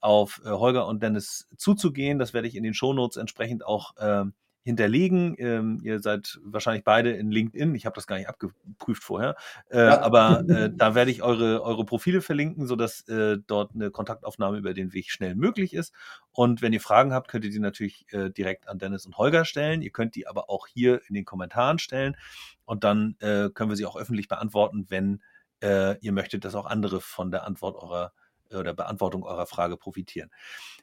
[0.00, 2.20] auf äh, Holger und Dennis zuzugehen.
[2.20, 4.24] Das werde ich in den Shownotes entsprechend auch äh,
[4.64, 5.34] hinterlegen.
[5.38, 7.74] Ähm, ihr seid wahrscheinlich beide in LinkedIn.
[7.74, 9.36] Ich habe das gar nicht abgeprüft vorher.
[9.70, 10.00] Äh, ja.
[10.00, 14.74] Aber äh, da werde ich eure, eure Profile verlinken, sodass äh, dort eine Kontaktaufnahme über
[14.74, 15.92] den Weg schnell möglich ist.
[16.30, 19.44] Und wenn ihr Fragen habt, könnt ihr die natürlich äh, direkt an Dennis und Holger
[19.44, 19.82] stellen.
[19.82, 22.16] Ihr könnt die aber auch hier in den Kommentaren stellen.
[22.64, 25.22] Und dann äh, können wir sie auch öffentlich beantworten, wenn
[25.62, 28.12] äh, ihr möchtet, dass auch andere von der Antwort eurer
[28.58, 30.30] oder Beantwortung eurer Frage profitieren.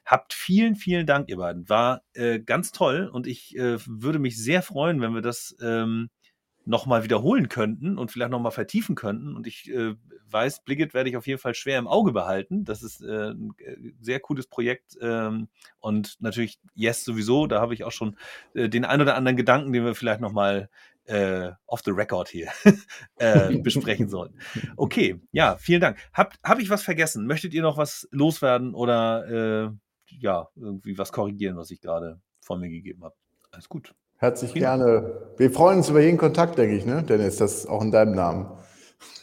[0.04, 1.68] Habt vielen, vielen Dank, ihr beiden.
[1.68, 6.10] War äh, ganz toll und ich äh, würde mich sehr freuen, wenn wir das ähm,
[6.64, 9.34] nochmal wiederholen könnten und vielleicht nochmal vertiefen könnten.
[9.34, 9.94] Und ich äh,
[10.28, 12.64] weiß, Blicket werde ich auf jeden Fall schwer im Auge behalten.
[12.64, 14.96] Das ist äh, ein äh, sehr cooles Projekt.
[15.00, 15.48] Ähm,
[15.80, 17.46] und natürlich Yes sowieso.
[17.46, 18.16] Da habe ich auch schon
[18.54, 20.68] äh, den ein oder anderen Gedanken, den wir vielleicht nochmal
[21.04, 22.48] äh, off the record hier
[23.18, 24.38] äh, besprechen sollen.
[24.76, 25.98] Okay, ja, vielen Dank.
[26.12, 27.26] Hab, hab ich was vergessen?
[27.26, 29.70] Möchtet ihr noch was loswerden oder äh,
[30.18, 33.14] ja, irgendwie was korrigieren, was ich gerade von mir gegeben habe?
[33.50, 33.94] Alles gut.
[34.16, 34.76] Herzlich Prima.
[34.76, 35.32] gerne.
[35.38, 37.02] Wir freuen uns über jeden Kontakt, denke ich, ne?
[37.02, 38.46] Dennis, das auch in deinem Namen.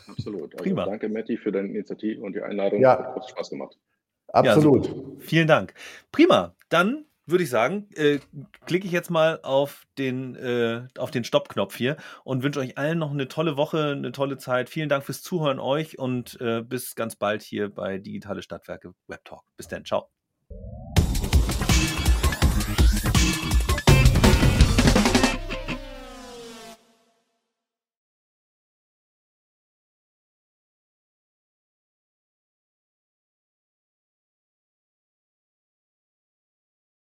[0.08, 0.54] Absolut.
[0.54, 0.86] Also Prima.
[0.86, 2.82] danke, Matti, für deine Initiative und die Einladung.
[2.82, 3.14] Ja.
[3.16, 3.78] Hat Spaß gemacht.
[4.30, 4.88] Absolut.
[4.88, 5.74] Ja, Vielen Dank.
[6.12, 6.56] Prima.
[6.70, 8.20] Dann würde ich sagen, äh,
[8.66, 13.00] klicke ich jetzt mal auf den, äh, auf den Stoppknopf hier und wünsche euch allen
[13.00, 14.70] noch eine tolle Woche, eine tolle Zeit.
[14.70, 19.26] Vielen Dank fürs Zuhören euch und äh, bis ganz bald hier bei Digitale Stadtwerke Web
[19.26, 19.44] Talk.
[19.58, 20.10] Bis dann, ciao.